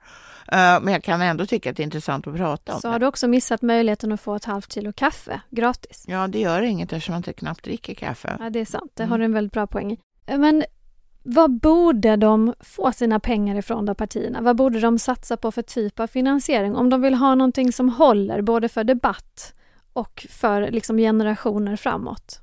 Uh, 0.54 0.82
men 0.82 0.88
jag 0.88 1.04
kan 1.04 1.22
ändå 1.22 1.46
tycka 1.46 1.70
att 1.70 1.78
det 1.78 1.82
är 1.82 1.86
intressant 1.86 2.28
att 2.28 2.36
prata 2.36 2.74
om 2.74 2.82
Så 2.82 2.88
det. 2.88 2.91
har 2.91 3.00
du 3.00 3.06
också 3.06 3.28
missat 3.28 3.62
möjligheten 3.62 4.12
att 4.12 4.22
få 4.22 4.36
ett 4.36 4.46
halvt 4.46 4.74
kilo 4.74 4.94
kaffe 4.94 5.41
gratis. 5.50 6.06
Ja, 6.08 6.28
det 6.28 6.39
gör 6.39 6.62
inget 6.62 6.94
eftersom 6.94 7.13
man 7.13 7.20
inte 7.20 7.34
knappt 7.34 7.63
dricker 7.63 7.94
kaffe. 7.94 8.38
Ja, 8.39 8.50
det 8.50 8.60
är 8.60 8.65
sant. 8.65 8.91
Det 8.94 9.06
har 9.06 9.18
du 9.18 9.26
en 9.26 9.34
väldigt 9.34 9.54
bra 9.54 9.68
poäng 9.68 9.98
Men 10.26 10.63
vad 11.28 11.52
borde 11.52 12.16
de 12.16 12.54
få 12.60 12.92
sina 12.92 13.20
pengar 13.20 13.56
ifrån 13.56 13.86
då 13.86 13.96
partierna? 13.96 14.42
Vad 14.42 14.56
borde 14.56 14.80
de 14.80 15.00
satsa 15.00 15.38
på 15.38 15.52
för 15.52 15.62
typ 15.62 16.00
av 16.00 16.08
finansiering? 16.08 16.76
Om 16.76 16.90
de 16.90 17.02
vill 17.02 17.14
ha 17.14 17.36
någonting 17.36 17.72
som 17.72 17.90
håller 17.90 18.42
både 18.42 18.70
för 18.70 18.84
debatt 18.84 19.54
och 19.94 20.28
för 20.30 20.72
liksom 20.72 20.98
generationer 20.98 21.76
framåt. 21.76 22.42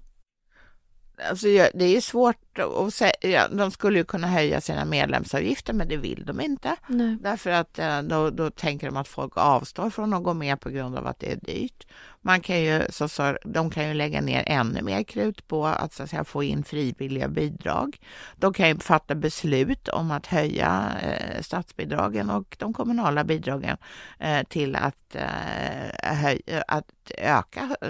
Alltså, 1.30 1.46
det 1.74 1.96
är 1.96 2.00
svårt 2.00 2.51
att 2.58 2.94
säga. 2.94 3.48
De 3.48 3.70
skulle 3.70 3.98
ju 3.98 4.04
kunna 4.04 4.26
höja 4.26 4.60
sina 4.60 4.84
medlemsavgifter, 4.84 5.72
men 5.72 5.88
det 5.88 5.96
vill 5.96 6.24
de 6.24 6.40
inte. 6.40 6.76
Nej. 6.86 7.16
Därför 7.20 7.50
att 7.50 7.78
eh, 7.78 8.02
då, 8.02 8.30
då 8.30 8.50
tänker 8.50 8.86
de 8.86 8.96
att 8.96 9.08
folk 9.08 9.32
avstår 9.36 9.90
från 9.90 10.14
att 10.14 10.22
gå 10.22 10.34
med 10.34 10.60
på 10.60 10.70
grund 10.70 10.98
av 10.98 11.06
att 11.06 11.18
det 11.18 11.32
är 11.32 11.36
dyrt. 11.36 11.86
Man 12.24 12.40
kan 12.40 12.60
ju, 12.60 12.82
så, 12.90 13.08
så, 13.08 13.38
de 13.44 13.70
kan 13.70 13.88
ju 13.88 13.94
lägga 13.94 14.20
ner 14.20 14.44
ännu 14.46 14.82
mer 14.82 15.02
krut 15.02 15.48
på 15.48 15.66
att, 15.66 15.92
så 15.92 16.02
att 16.02 16.10
säga, 16.10 16.24
få 16.24 16.42
in 16.42 16.64
frivilliga 16.64 17.28
bidrag. 17.28 17.98
De 18.36 18.52
kan 18.52 18.68
ju 18.68 18.78
fatta 18.78 19.14
beslut 19.14 19.88
om 19.88 20.10
att 20.10 20.26
höja 20.26 20.92
eh, 21.02 21.42
statsbidragen 21.42 22.30
och 22.30 22.56
de 22.58 22.72
kommunala 22.72 23.24
bidragen 23.24 23.76
eh, 24.18 24.42
till 24.42 24.76
att, 24.76 25.14
eh, 25.14 26.14
höj, 26.14 26.40
att 26.68 26.86
öka 27.18 27.76
eh, 27.80 27.88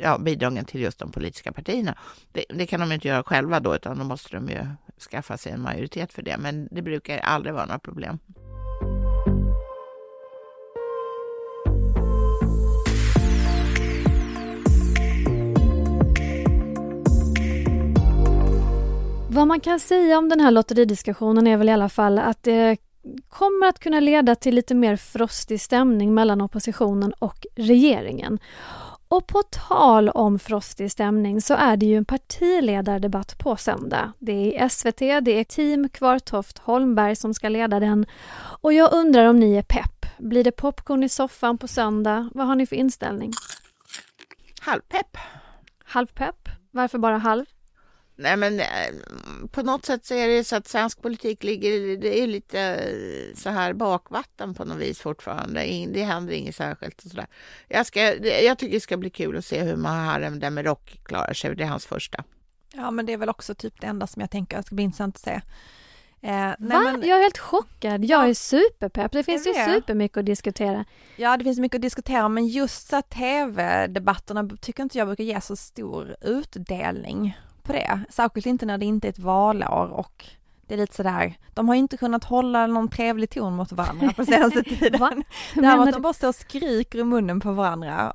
ja, 0.00 0.18
bidragen 0.18 0.64
till 0.64 0.80
just 0.80 0.98
de 0.98 1.12
politiska 1.12 1.52
partierna. 1.52 1.94
Det, 2.32 2.44
det, 2.48 2.66
kan 2.66 2.80
de 2.80 2.92
inte 2.92 3.08
göra 3.08 3.22
själva 3.22 3.60
då, 3.60 3.74
utan 3.74 3.91
då 3.98 4.04
måste 4.04 4.36
de 4.36 4.48
ju 4.48 4.66
skaffa 5.10 5.36
sig 5.36 5.52
en 5.52 5.60
majoritet 5.60 6.12
för 6.12 6.22
det. 6.22 6.36
Men 6.38 6.68
det 6.70 6.82
brukar 6.82 7.18
aldrig 7.18 7.54
vara 7.54 7.66
några 7.66 7.78
problem. 7.78 8.18
Vad 19.28 19.46
man 19.46 19.60
kan 19.60 19.80
säga 19.80 20.18
om 20.18 20.28
den 20.28 20.40
här 20.40 20.50
lotteridiskussionen 20.50 21.46
är 21.46 21.56
väl 21.56 21.68
i 21.68 21.72
alla 21.72 21.88
fall 21.88 22.18
att 22.18 22.42
det 22.42 22.76
kommer 23.28 23.66
att 23.68 23.78
kunna 23.78 24.00
leda 24.00 24.34
till 24.34 24.54
lite 24.54 24.74
mer 24.74 24.96
frostig 24.96 25.60
stämning 25.60 26.14
mellan 26.14 26.40
oppositionen 26.40 27.12
och 27.18 27.46
regeringen. 27.56 28.38
Och 29.12 29.26
på 29.26 29.42
tal 29.42 30.08
om 30.08 30.38
frostig 30.38 30.90
stämning 30.90 31.40
så 31.40 31.54
är 31.54 31.76
det 31.76 31.86
ju 31.86 31.96
en 31.96 32.04
partiledardebatt 32.04 33.38
på 33.38 33.56
söndag. 33.56 34.12
Det 34.18 34.58
är 34.58 34.68
SVT, 34.68 34.98
det 34.98 35.38
är 35.38 35.44
Team 35.44 35.88
Kvartoft 35.88 36.58
Holmberg 36.58 37.16
som 37.16 37.34
ska 37.34 37.48
leda 37.48 37.80
den. 37.80 38.06
Och 38.60 38.72
jag 38.72 38.92
undrar 38.92 39.26
om 39.26 39.40
ni 39.40 39.54
är 39.54 39.62
pepp. 39.62 40.06
Blir 40.18 40.44
det 40.44 40.52
popcorn 40.52 41.02
i 41.02 41.08
soffan 41.08 41.58
på 41.58 41.68
söndag? 41.68 42.30
Vad 42.34 42.46
har 42.46 42.54
ni 42.54 42.66
för 42.66 42.76
inställning? 42.76 43.32
Halvpepp. 44.60 45.16
Halvpepp? 45.84 46.48
Varför 46.70 46.98
bara 46.98 47.18
halv? 47.18 47.44
Nej 48.16 48.36
men 48.36 48.60
eh, 48.60 48.66
på 49.50 49.62
något 49.62 49.86
sätt 49.86 50.04
så 50.04 50.14
är 50.14 50.28
det 50.28 50.44
så 50.44 50.56
att 50.56 50.68
svensk 50.68 51.02
politik 51.02 51.42
ligger, 51.42 51.96
det 51.96 52.20
är 52.20 52.26
lite 52.26 52.60
eh, 52.60 53.36
så 53.36 53.50
här 53.50 53.72
bakvatten 53.72 54.54
på 54.54 54.64
något 54.64 54.78
vis 54.78 55.00
fortfarande. 55.00 55.86
Det 55.92 56.02
händer 56.02 56.34
inget 56.34 56.56
särskilt 56.56 57.04
och 57.04 57.10
sådär. 57.10 57.26
Jag, 57.68 57.86
ska, 57.86 58.00
jag 58.24 58.58
tycker 58.58 58.74
det 58.74 58.80
ska 58.80 58.96
bli 58.96 59.10
kul 59.10 59.36
att 59.36 59.44
se 59.44 59.62
hur 59.62 59.76
Muharrem 59.76 60.40
Demirok 60.40 61.00
klarar 61.04 61.32
sig. 61.32 61.56
Det 61.56 61.62
är 61.62 61.68
hans 61.68 61.86
första. 61.86 62.24
Ja 62.74 62.90
men 62.90 63.06
det 63.06 63.12
är 63.12 63.16
väl 63.16 63.28
också 63.28 63.54
typ 63.54 63.80
det 63.80 63.86
enda 63.86 64.06
som 64.06 64.20
jag 64.20 64.30
tänker 64.30 64.58
att 64.58 64.66
ska 64.66 64.74
bli 64.74 64.84
intressant 64.84 65.16
att 65.16 65.22
se. 65.22 65.40
Eh, 66.20 66.46
Va? 66.46 66.54
Men... 66.58 67.02
Jag 67.02 67.18
är 67.18 67.22
helt 67.22 67.38
chockad. 67.38 68.04
Jag 68.04 68.28
är 68.28 68.34
superpepp. 68.34 69.12
Det 69.12 69.22
finns 69.22 69.46
ju 69.46 69.52
supermycket 69.52 70.18
att 70.18 70.26
diskutera. 70.26 70.84
Ja, 71.16 71.36
det 71.36 71.44
finns 71.44 71.58
mycket 71.58 71.76
att 71.76 71.82
diskutera, 71.82 72.28
men 72.28 72.48
just 72.48 72.88
så 72.88 73.02
tv-debatterna 73.02 74.48
tycker 74.60 74.82
inte 74.82 74.98
jag 74.98 75.06
brukar 75.06 75.24
ge 75.24 75.40
så 75.40 75.56
stor 75.56 76.16
utdelning 76.20 77.36
på 77.62 77.72
det. 77.72 78.00
Särskilt 78.08 78.46
inte 78.46 78.66
när 78.66 78.78
det 78.78 78.84
inte 78.84 79.08
är 79.08 79.10
ett 79.10 79.18
valår 79.18 79.90
och 79.92 80.26
det 80.66 80.74
är 80.74 80.78
lite 80.78 80.94
sådär, 80.94 81.34
de 81.54 81.68
har 81.68 81.74
ju 81.74 81.78
inte 81.78 81.96
kunnat 81.96 82.24
hålla 82.24 82.66
någon 82.66 82.88
trevlig 82.88 83.30
ton 83.30 83.56
mot 83.56 83.72
varandra 83.72 84.12
på 84.16 84.24
senaste 84.24 84.62
tiden. 84.76 85.24
Det 85.54 85.66
här 85.66 85.78
att 85.78 85.92
de 85.92 86.02
bara 86.02 86.12
står 86.12 86.28
och 86.28 86.34
skriker 86.34 86.98
i 86.98 87.04
munnen 87.04 87.40
på 87.40 87.52
varandra. 87.52 88.12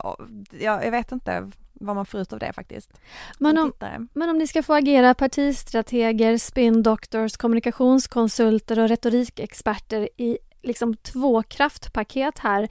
Jag, 0.60 0.86
jag 0.86 0.92
vet 0.92 1.12
inte 1.12 1.52
vad 1.74 1.96
man 1.96 2.06
får 2.06 2.20
ut 2.20 2.34
av 2.34 2.40
det 2.40 2.54
faktiskt. 2.54 3.00
Men 3.40 3.58
om, 3.58 3.74
men 4.14 4.30
om 4.30 4.38
ni 4.38 4.48
ska 4.48 4.64
få 4.64 4.74
agera 4.74 5.14
partistrateger, 5.14 6.38
spin 6.38 6.84
doctors, 6.84 7.38
kommunikationskonsulter 7.38 8.80
och 8.80 8.90
retorikexperter 8.90 10.10
i 10.18 10.38
liksom 10.68 10.96
två 10.96 11.44
kraftpaket 11.44 12.40
här 12.40 12.70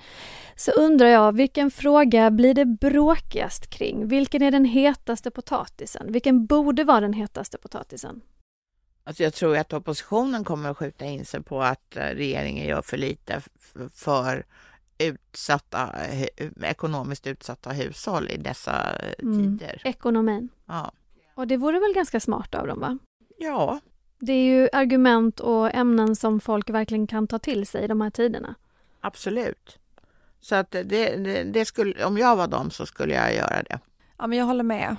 så 0.57 0.71
undrar 0.71 1.07
jag 1.07 1.33
vilken 1.33 1.71
fråga 1.71 2.31
blir 2.31 2.55
det 2.55 2.65
bråkigast 2.65 3.71
kring? 3.71 4.09
Vilken 4.09 4.43
är 4.43 4.51
den 4.51 4.65
hetaste 4.65 5.31
potatisen? 5.31 6.13
Vilken 6.13 6.47
borde 6.47 6.85
vara 6.85 7.01
den 7.01 7.13
hetaste 7.13 7.59
potatisen? 7.59 8.23
Alltså 9.05 9.23
jag 9.23 9.35
tror 9.35 9.57
att 9.57 9.73
oppositionen 9.73 10.45
kommer 10.45 10.71
att 10.71 10.77
skjuta 10.77 11.05
in 11.05 11.25
sig 11.25 11.43
på 11.43 11.63
att 11.63 11.97
eh, 11.97 12.03
regeringen 12.03 12.67
gör 12.67 12.83
för 12.83 12.97
lite 12.97 13.43
för 13.95 14.45
utsatta, 14.99 15.91
ekonomiskt 16.63 17.27
utsatta 17.27 17.71
hushåll 17.71 18.31
i 18.31 18.37
dessa 18.37 18.97
eh, 18.99 19.13
mm. 19.23 19.59
tider. 19.59 19.83
Ekonomin. 19.85 20.49
Ja. 20.67 20.93
Och 21.35 21.47
det 21.47 21.57
vore 21.57 21.81
väl 21.81 21.93
ganska 21.95 22.21
smart 22.21 22.55
av 22.55 22.67
dem, 22.67 22.81
va? 22.81 22.99
Ja. 23.39 23.81
Det 24.19 24.33
är 24.33 24.45
ju 24.45 24.69
argument 24.73 25.41
och 25.41 25.75
ämnen 25.75 26.17
som 26.17 26.41
folk 26.41 26.71
verkligen 26.71 27.07
kan 27.07 27.27
ta 27.27 27.39
till 27.39 27.67
sig 27.67 27.85
i 27.85 27.87
de 27.87 28.01
här 28.01 28.11
tiderna. 28.11 28.55
Absolut. 29.01 29.79
Så 30.41 30.55
att 30.55 30.71
det, 30.71 30.83
det, 30.83 31.43
det 31.43 31.65
skulle, 31.65 32.05
om 32.05 32.19
jag 32.19 32.37
var 32.37 32.49
dem 32.49 32.71
så 32.71 32.87
skulle 32.87 33.15
jag 33.15 33.35
göra 33.35 33.63
det. 33.63 33.79
Ja, 34.19 34.27
men 34.27 34.39
jag 34.39 34.47
håller 34.47 34.65
med. 34.65 34.97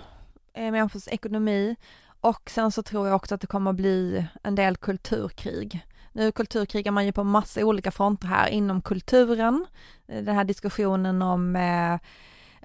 Eh, 0.54 0.72
människors 0.72 1.08
ekonomi 1.08 1.76
och 2.22 2.50
sen 2.50 2.72
så 2.72 2.84
tror 2.84 3.08
jag 3.08 3.16
också 3.16 3.36
att 3.36 3.42
det 3.42 3.48
kommer 3.48 3.72
att 3.72 3.78
bli 3.78 4.26
en 4.44 4.56
del 4.56 4.78
kulturkrig. 4.78 5.86
Nu 6.12 6.32
kulturkrigar 6.32 6.92
man 6.92 7.06
ju 7.06 7.12
på 7.12 7.24
massa 7.24 7.66
olika 7.66 7.92
fronter 7.92 8.28
här 8.28 8.48
inom 8.48 8.82
kulturen. 8.82 9.66
Eh, 10.08 10.24
den 10.24 10.36
här 10.36 10.44
diskussionen 10.44 11.22
om 11.22 11.56
eh, 11.56 12.00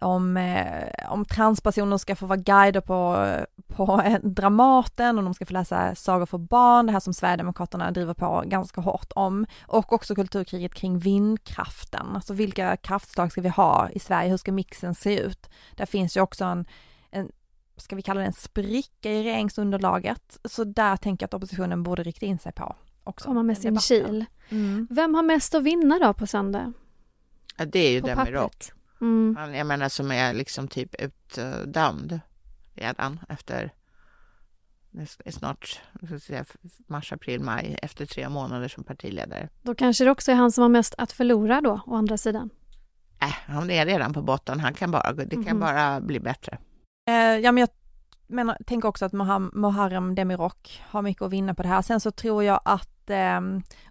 om, 0.02 0.36
eh, 0.36 1.12
om 1.12 1.24
transpersoner 1.24 1.98
ska 1.98 2.16
få 2.16 2.26
vara 2.26 2.38
guider 2.38 2.80
på, 2.80 3.26
på 3.66 4.02
Dramaten 4.22 5.18
och 5.18 5.24
de 5.24 5.34
ska 5.34 5.46
få 5.46 5.52
läsa 5.52 5.94
sagor 5.94 6.26
för 6.26 6.38
barn, 6.38 6.86
det 6.86 6.92
här 6.92 7.00
som 7.00 7.14
Sverigedemokraterna 7.14 7.90
driver 7.90 8.14
på 8.14 8.42
ganska 8.46 8.80
hårt 8.80 9.12
om. 9.14 9.46
Och 9.66 9.92
också 9.92 10.14
kulturkriget 10.14 10.74
kring 10.74 10.98
vindkraften, 10.98 12.06
alltså 12.14 12.34
vilka 12.34 12.76
kraftslag 12.76 13.32
ska 13.32 13.40
vi 13.40 13.48
ha 13.48 13.90
i 13.90 13.98
Sverige, 13.98 14.30
hur 14.30 14.36
ska 14.36 14.52
mixen 14.52 14.94
se 14.94 15.20
ut? 15.20 15.50
Där 15.76 15.86
finns 15.86 16.16
ju 16.16 16.20
också 16.20 16.44
en, 16.44 16.64
en 17.10 17.30
ska 17.76 17.96
vi 17.96 18.02
kalla 18.02 18.20
det 18.20 18.26
en 18.26 18.32
spricka 18.32 19.10
i 19.10 19.22
regeringsunderlaget. 19.22 20.38
Så 20.44 20.64
där 20.64 20.96
tänker 20.96 21.24
jag 21.24 21.28
att 21.28 21.34
oppositionen 21.34 21.82
borde 21.82 22.02
rikta 22.02 22.26
in 22.26 22.38
sig 22.38 22.52
på. 22.52 22.76
Också, 23.04 23.28
Komma 23.28 23.42
med 23.42 23.58
sin 23.58 23.78
kil. 23.78 24.24
Mm. 24.48 24.88
Vem 24.90 25.14
har 25.14 25.22
mest 25.22 25.54
att 25.54 25.62
vinna 25.62 25.98
då 25.98 26.12
på 26.12 26.26
söndag? 26.26 26.72
Ja, 27.56 27.64
det 27.64 27.78
är 27.78 27.90
ju 27.90 28.00
Demirok. 28.00 28.72
Mm. 29.02 29.36
Han, 29.36 29.54
jag 29.54 29.66
menar 29.66 29.88
som 29.88 30.10
är 30.10 30.34
liksom 30.34 30.68
typ 30.68 30.94
utdömd 31.02 32.20
redan 32.74 33.20
efter 33.28 33.72
snart 35.30 35.80
säga, 36.26 36.44
mars, 36.86 37.12
april, 37.12 37.40
maj 37.40 37.78
efter 37.82 38.06
tre 38.06 38.28
månader 38.28 38.68
som 38.68 38.84
partiledare. 38.84 39.48
Då 39.62 39.74
kanske 39.74 40.04
det 40.04 40.10
också 40.10 40.30
är 40.30 40.34
han 40.34 40.52
som 40.52 40.62
har 40.62 40.68
mest 40.68 40.94
att 40.98 41.12
förlora 41.12 41.60
då, 41.60 41.80
å 41.86 41.94
andra 41.94 42.16
sidan? 42.16 42.50
Äh, 43.20 43.34
han 43.46 43.70
är 43.70 43.86
redan 43.86 44.12
på 44.12 44.22
botten, 44.22 44.60
han 44.60 44.74
kan 44.74 44.90
bara, 44.90 45.12
det 45.12 45.30
kan 45.30 45.46
mm. 45.46 45.60
bara 45.60 46.00
bli 46.00 46.20
bättre. 46.20 46.58
Eh, 47.08 47.14
ja, 47.14 47.52
men 47.52 47.60
jag 47.60 47.68
menar, 48.26 48.56
tänker 48.66 48.88
också 48.88 49.04
att 49.04 49.12
Muharrem 49.52 50.14
Demirok 50.14 50.82
har 50.86 51.02
mycket 51.02 51.22
att 51.22 51.32
vinna 51.32 51.54
på 51.54 51.62
det 51.62 51.68
här. 51.68 51.82
Sen 51.82 52.00
så 52.00 52.10
tror 52.10 52.44
jag 52.44 52.60
att 52.64 53.10
eh, 53.10 53.40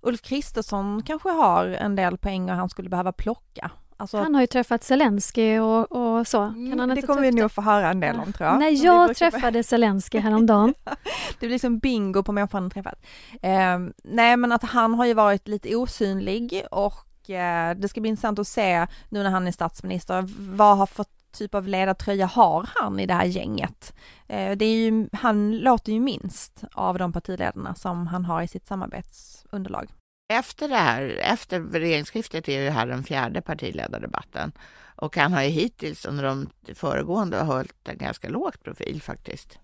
Ulf 0.02 0.22
Kristersson 0.22 1.04
kanske 1.04 1.30
har 1.30 1.66
en 1.66 1.96
del 1.96 2.18
poänger 2.18 2.54
han 2.54 2.70
skulle 2.70 2.90
behöva 2.90 3.12
plocka. 3.12 3.72
Alltså, 4.02 4.18
han 4.18 4.36
har 4.36 4.42
ju 4.42 4.48
träffat 4.48 4.84
Zelensky 4.84 5.60
och, 5.60 5.92
och 5.92 6.28
så. 6.28 6.38
Kan 6.38 6.70
han 6.70 6.80
mm, 6.80 6.96
det 6.96 7.02
kommer 7.02 7.22
vi 7.22 7.32
nog 7.32 7.52
få 7.52 7.62
höra 7.62 7.90
en 7.90 8.00
del 8.00 8.20
om 8.20 8.34
tror 8.34 8.50
jag. 8.50 8.60
Nej, 8.60 8.74
jag 8.74 9.16
träffade 9.16 9.64
Zelensky 9.64 10.20
häromdagen. 10.20 10.74
det 11.30 11.40
blir 11.40 11.50
liksom 11.50 11.80
bingo 11.80 12.24
på 12.24 12.32
människan 12.32 12.64
han 12.64 12.72
träffat. 12.72 13.06
Eh, 13.42 13.80
nej 14.04 14.38
men 14.38 14.52
att 14.52 14.64
han 14.64 14.94
har 14.94 15.06
ju 15.06 15.14
varit 15.14 15.48
lite 15.48 15.76
osynlig 15.76 16.64
och 16.72 17.30
eh, 17.30 17.76
det 17.76 17.88
ska 17.88 18.02
bli 18.02 18.10
intressant 18.10 18.40
att 18.40 18.48
se 18.48 18.88
nu 19.10 19.24
när 19.24 19.30
han 19.30 19.48
är 19.48 19.52
statsminister, 19.52 20.26
vad 20.56 20.78
har 20.78 20.86
fått 20.86 21.32
typ 21.32 21.56
av 21.56 21.68
ledartröja 21.68 22.26
har 22.26 22.70
han 22.76 23.00
i 23.00 23.06
det 23.06 23.14
här 23.14 23.26
gänget? 23.26 23.94
Eh, 24.28 24.52
det 24.58 24.66
är 24.66 24.76
ju, 24.76 25.08
han 25.14 25.58
låter 25.58 25.92
ju 25.92 26.00
minst 26.00 26.64
av 26.74 26.98
de 26.98 27.14
partiledarna 27.14 27.76
som 27.76 28.08
han 28.08 28.26
har 28.26 28.42
i 28.42 28.48
sitt 28.48 28.68
samarbetsunderlag. 28.68 29.88
Efter 30.32 30.70
det 30.70 30.76
här, 30.76 31.20
efter 31.22 31.60
regeringsskiftet 31.60 32.50
är 32.50 32.66
det 32.66 32.72
här 32.72 32.88
den 32.88 33.04
fjärde 33.04 33.42
partiledardebatten 33.42 34.52
och 34.96 35.18
han 35.18 35.34
har 35.34 35.42
ju 35.44 35.50
hittills 35.50 36.06
under 36.06 36.24
de 36.24 36.50
föregående 36.76 37.38
hållit 37.38 37.88
en 37.88 37.98
ganska 37.98 38.30
låg 38.30 38.64
profil 38.64 39.02
faktiskt. 39.02 39.60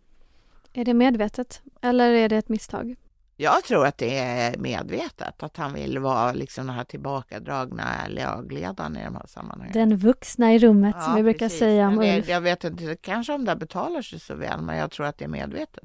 Är 0.74 0.86
det 0.86 0.94
medvetet 0.94 1.62
eller 1.82 2.12
är 2.12 2.30
det 2.30 2.38
ett 2.38 2.50
misstag? 2.50 2.96
Jag 3.40 3.64
tror 3.64 3.86
att 3.86 3.98
det 3.98 4.18
är 4.18 4.58
medvetet, 4.58 5.44
att 5.44 5.58
han 5.58 5.74
vill 5.74 6.00
vara 6.00 6.34
liksom 6.34 6.68
den 6.68 6.76
här 6.76 6.84
tillbakadragna 6.84 7.84
lagledaren 8.10 8.98
i 8.98 9.04
de 9.04 9.16
här 9.16 9.28
sammanhangen. 9.28 9.74
Den 9.74 9.98
vuxna 9.98 10.54
i 10.54 10.60
rummet 10.60 10.96
ja, 11.00 11.06
som 11.06 11.16
vi 11.16 11.24
brukar 11.24 11.46
precis. 11.46 11.60
säga 11.60 11.88
om 11.88 12.00
Ulf. 12.00 12.30
Jag 12.30 12.42
vet 12.42 12.64
inte, 12.64 12.96
kanske 13.02 13.34
om 13.34 13.46
det 13.46 13.56
betalar 13.56 14.02
sig 14.02 14.20
så 14.20 14.36
väl, 14.36 14.62
men 14.62 14.78
jag 14.78 14.92
tror 14.92 15.06
att 15.06 15.18
det 15.18 15.26
är 15.26 15.30
medvetet. 15.30 15.84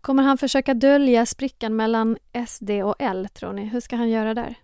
Kommer 0.00 0.22
han 0.22 0.38
försöka 0.38 0.74
dölja 0.74 1.26
sprickan 1.26 1.76
mellan 1.76 2.18
SD 2.46 2.70
och 2.70 2.94
L, 2.98 3.28
tror 3.34 3.52
ni? 3.52 3.64
Hur 3.64 3.80
ska 3.80 3.96
han 3.96 4.10
göra 4.10 4.34
där? 4.34 4.54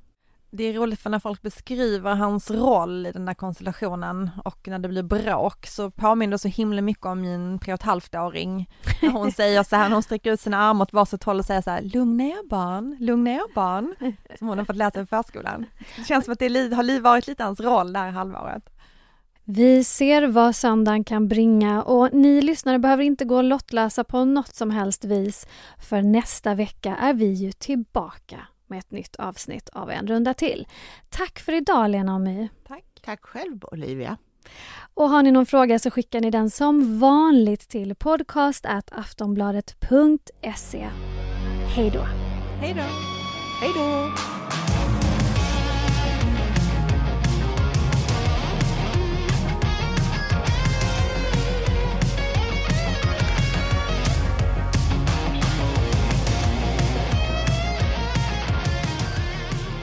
Det 0.56 0.64
är 0.64 0.72
roligt 0.72 1.00
för 1.00 1.10
när 1.10 1.18
folk 1.18 1.42
beskriver 1.42 2.14
hans 2.14 2.50
roll 2.50 3.06
i 3.06 3.12
den 3.12 3.24
där 3.24 3.34
konstellationen 3.34 4.30
och 4.44 4.68
när 4.68 4.78
det 4.78 4.88
blir 4.88 5.02
bråk 5.02 5.66
så 5.66 5.90
påminner 5.90 6.32
det 6.32 6.38
så 6.38 6.48
himla 6.48 6.82
mycket 6.82 7.06
om 7.06 7.20
min 7.20 7.58
tre 7.58 7.72
och 7.72 7.80
ett 7.80 7.82
halvt 7.82 8.14
åring. 8.14 8.70
När 9.02 9.10
hon 9.10 9.32
säger 9.36 9.62
så 9.62 9.76
här, 9.76 9.88
när 9.88 9.96
hon 9.96 10.02
sträcker 10.02 10.32
ut 10.32 10.40
sina 10.40 10.58
armar 10.58 10.82
åt 10.82 10.92
varsitt 10.92 11.24
håll 11.24 11.38
och 11.38 11.44
säger 11.44 11.62
så 11.62 11.70
här, 11.70 11.82
lugna 11.82 12.24
er 12.24 12.48
barn, 12.48 12.96
lugna 13.00 13.30
er 13.30 13.54
barn, 13.54 13.94
som 14.38 14.48
hon 14.48 14.58
har 14.58 14.64
fått 14.64 14.92
sig 14.92 15.02
i 15.02 15.06
förskolan. 15.06 15.66
Det 15.96 16.04
känns 16.04 16.24
som 16.24 16.32
att 16.32 16.38
det 16.38 16.74
har 16.74 17.00
varit 17.00 17.26
lite 17.26 17.44
hans 17.44 17.60
roll 17.60 17.92
det 17.92 17.98
här 17.98 18.10
halvåret. 18.10 18.70
Vi 19.44 19.84
ser 19.84 20.26
vad 20.26 20.56
söndagen 20.56 21.04
kan 21.04 21.28
bringa 21.28 21.82
och 21.82 22.12
ni 22.12 22.42
lyssnare 22.42 22.78
behöver 22.78 23.04
inte 23.04 23.24
gå 23.24 23.36
och 23.36 23.44
lottlösa 23.44 24.04
på 24.04 24.24
något 24.24 24.54
som 24.54 24.70
helst 24.70 25.04
vis 25.04 25.46
för 25.78 26.02
nästa 26.02 26.54
vecka 26.54 26.96
är 26.96 27.14
vi 27.14 27.32
ju 27.32 27.52
tillbaka 27.52 28.46
med 28.68 28.78
ett 28.78 28.90
nytt 28.90 29.16
avsnitt 29.16 29.68
av 29.68 29.90
En 29.90 30.06
runda 30.06 30.34
till. 30.34 30.66
Tack 31.08 31.38
för 31.38 31.52
idag 31.52 31.90
Lena 31.90 32.14
och 32.14 32.20
My. 32.20 32.48
Tack. 32.68 32.84
Tack 33.04 33.24
själv 33.24 33.64
Olivia. 33.64 34.16
Och 34.94 35.10
har 35.10 35.22
ni 35.22 35.32
någon 35.32 35.46
fråga 35.46 35.78
så 35.78 35.90
skickar 35.90 36.20
ni 36.20 36.30
den 36.30 36.50
som 36.50 36.98
vanligt 36.98 37.68
till 37.68 37.94
podcast.aftonbladet.se. 37.94 40.88
Hej 41.74 41.90
då! 41.90 42.02
Hej 42.60 42.74
då! 42.74 42.82
Hej 43.60 43.70
då! 43.74 44.10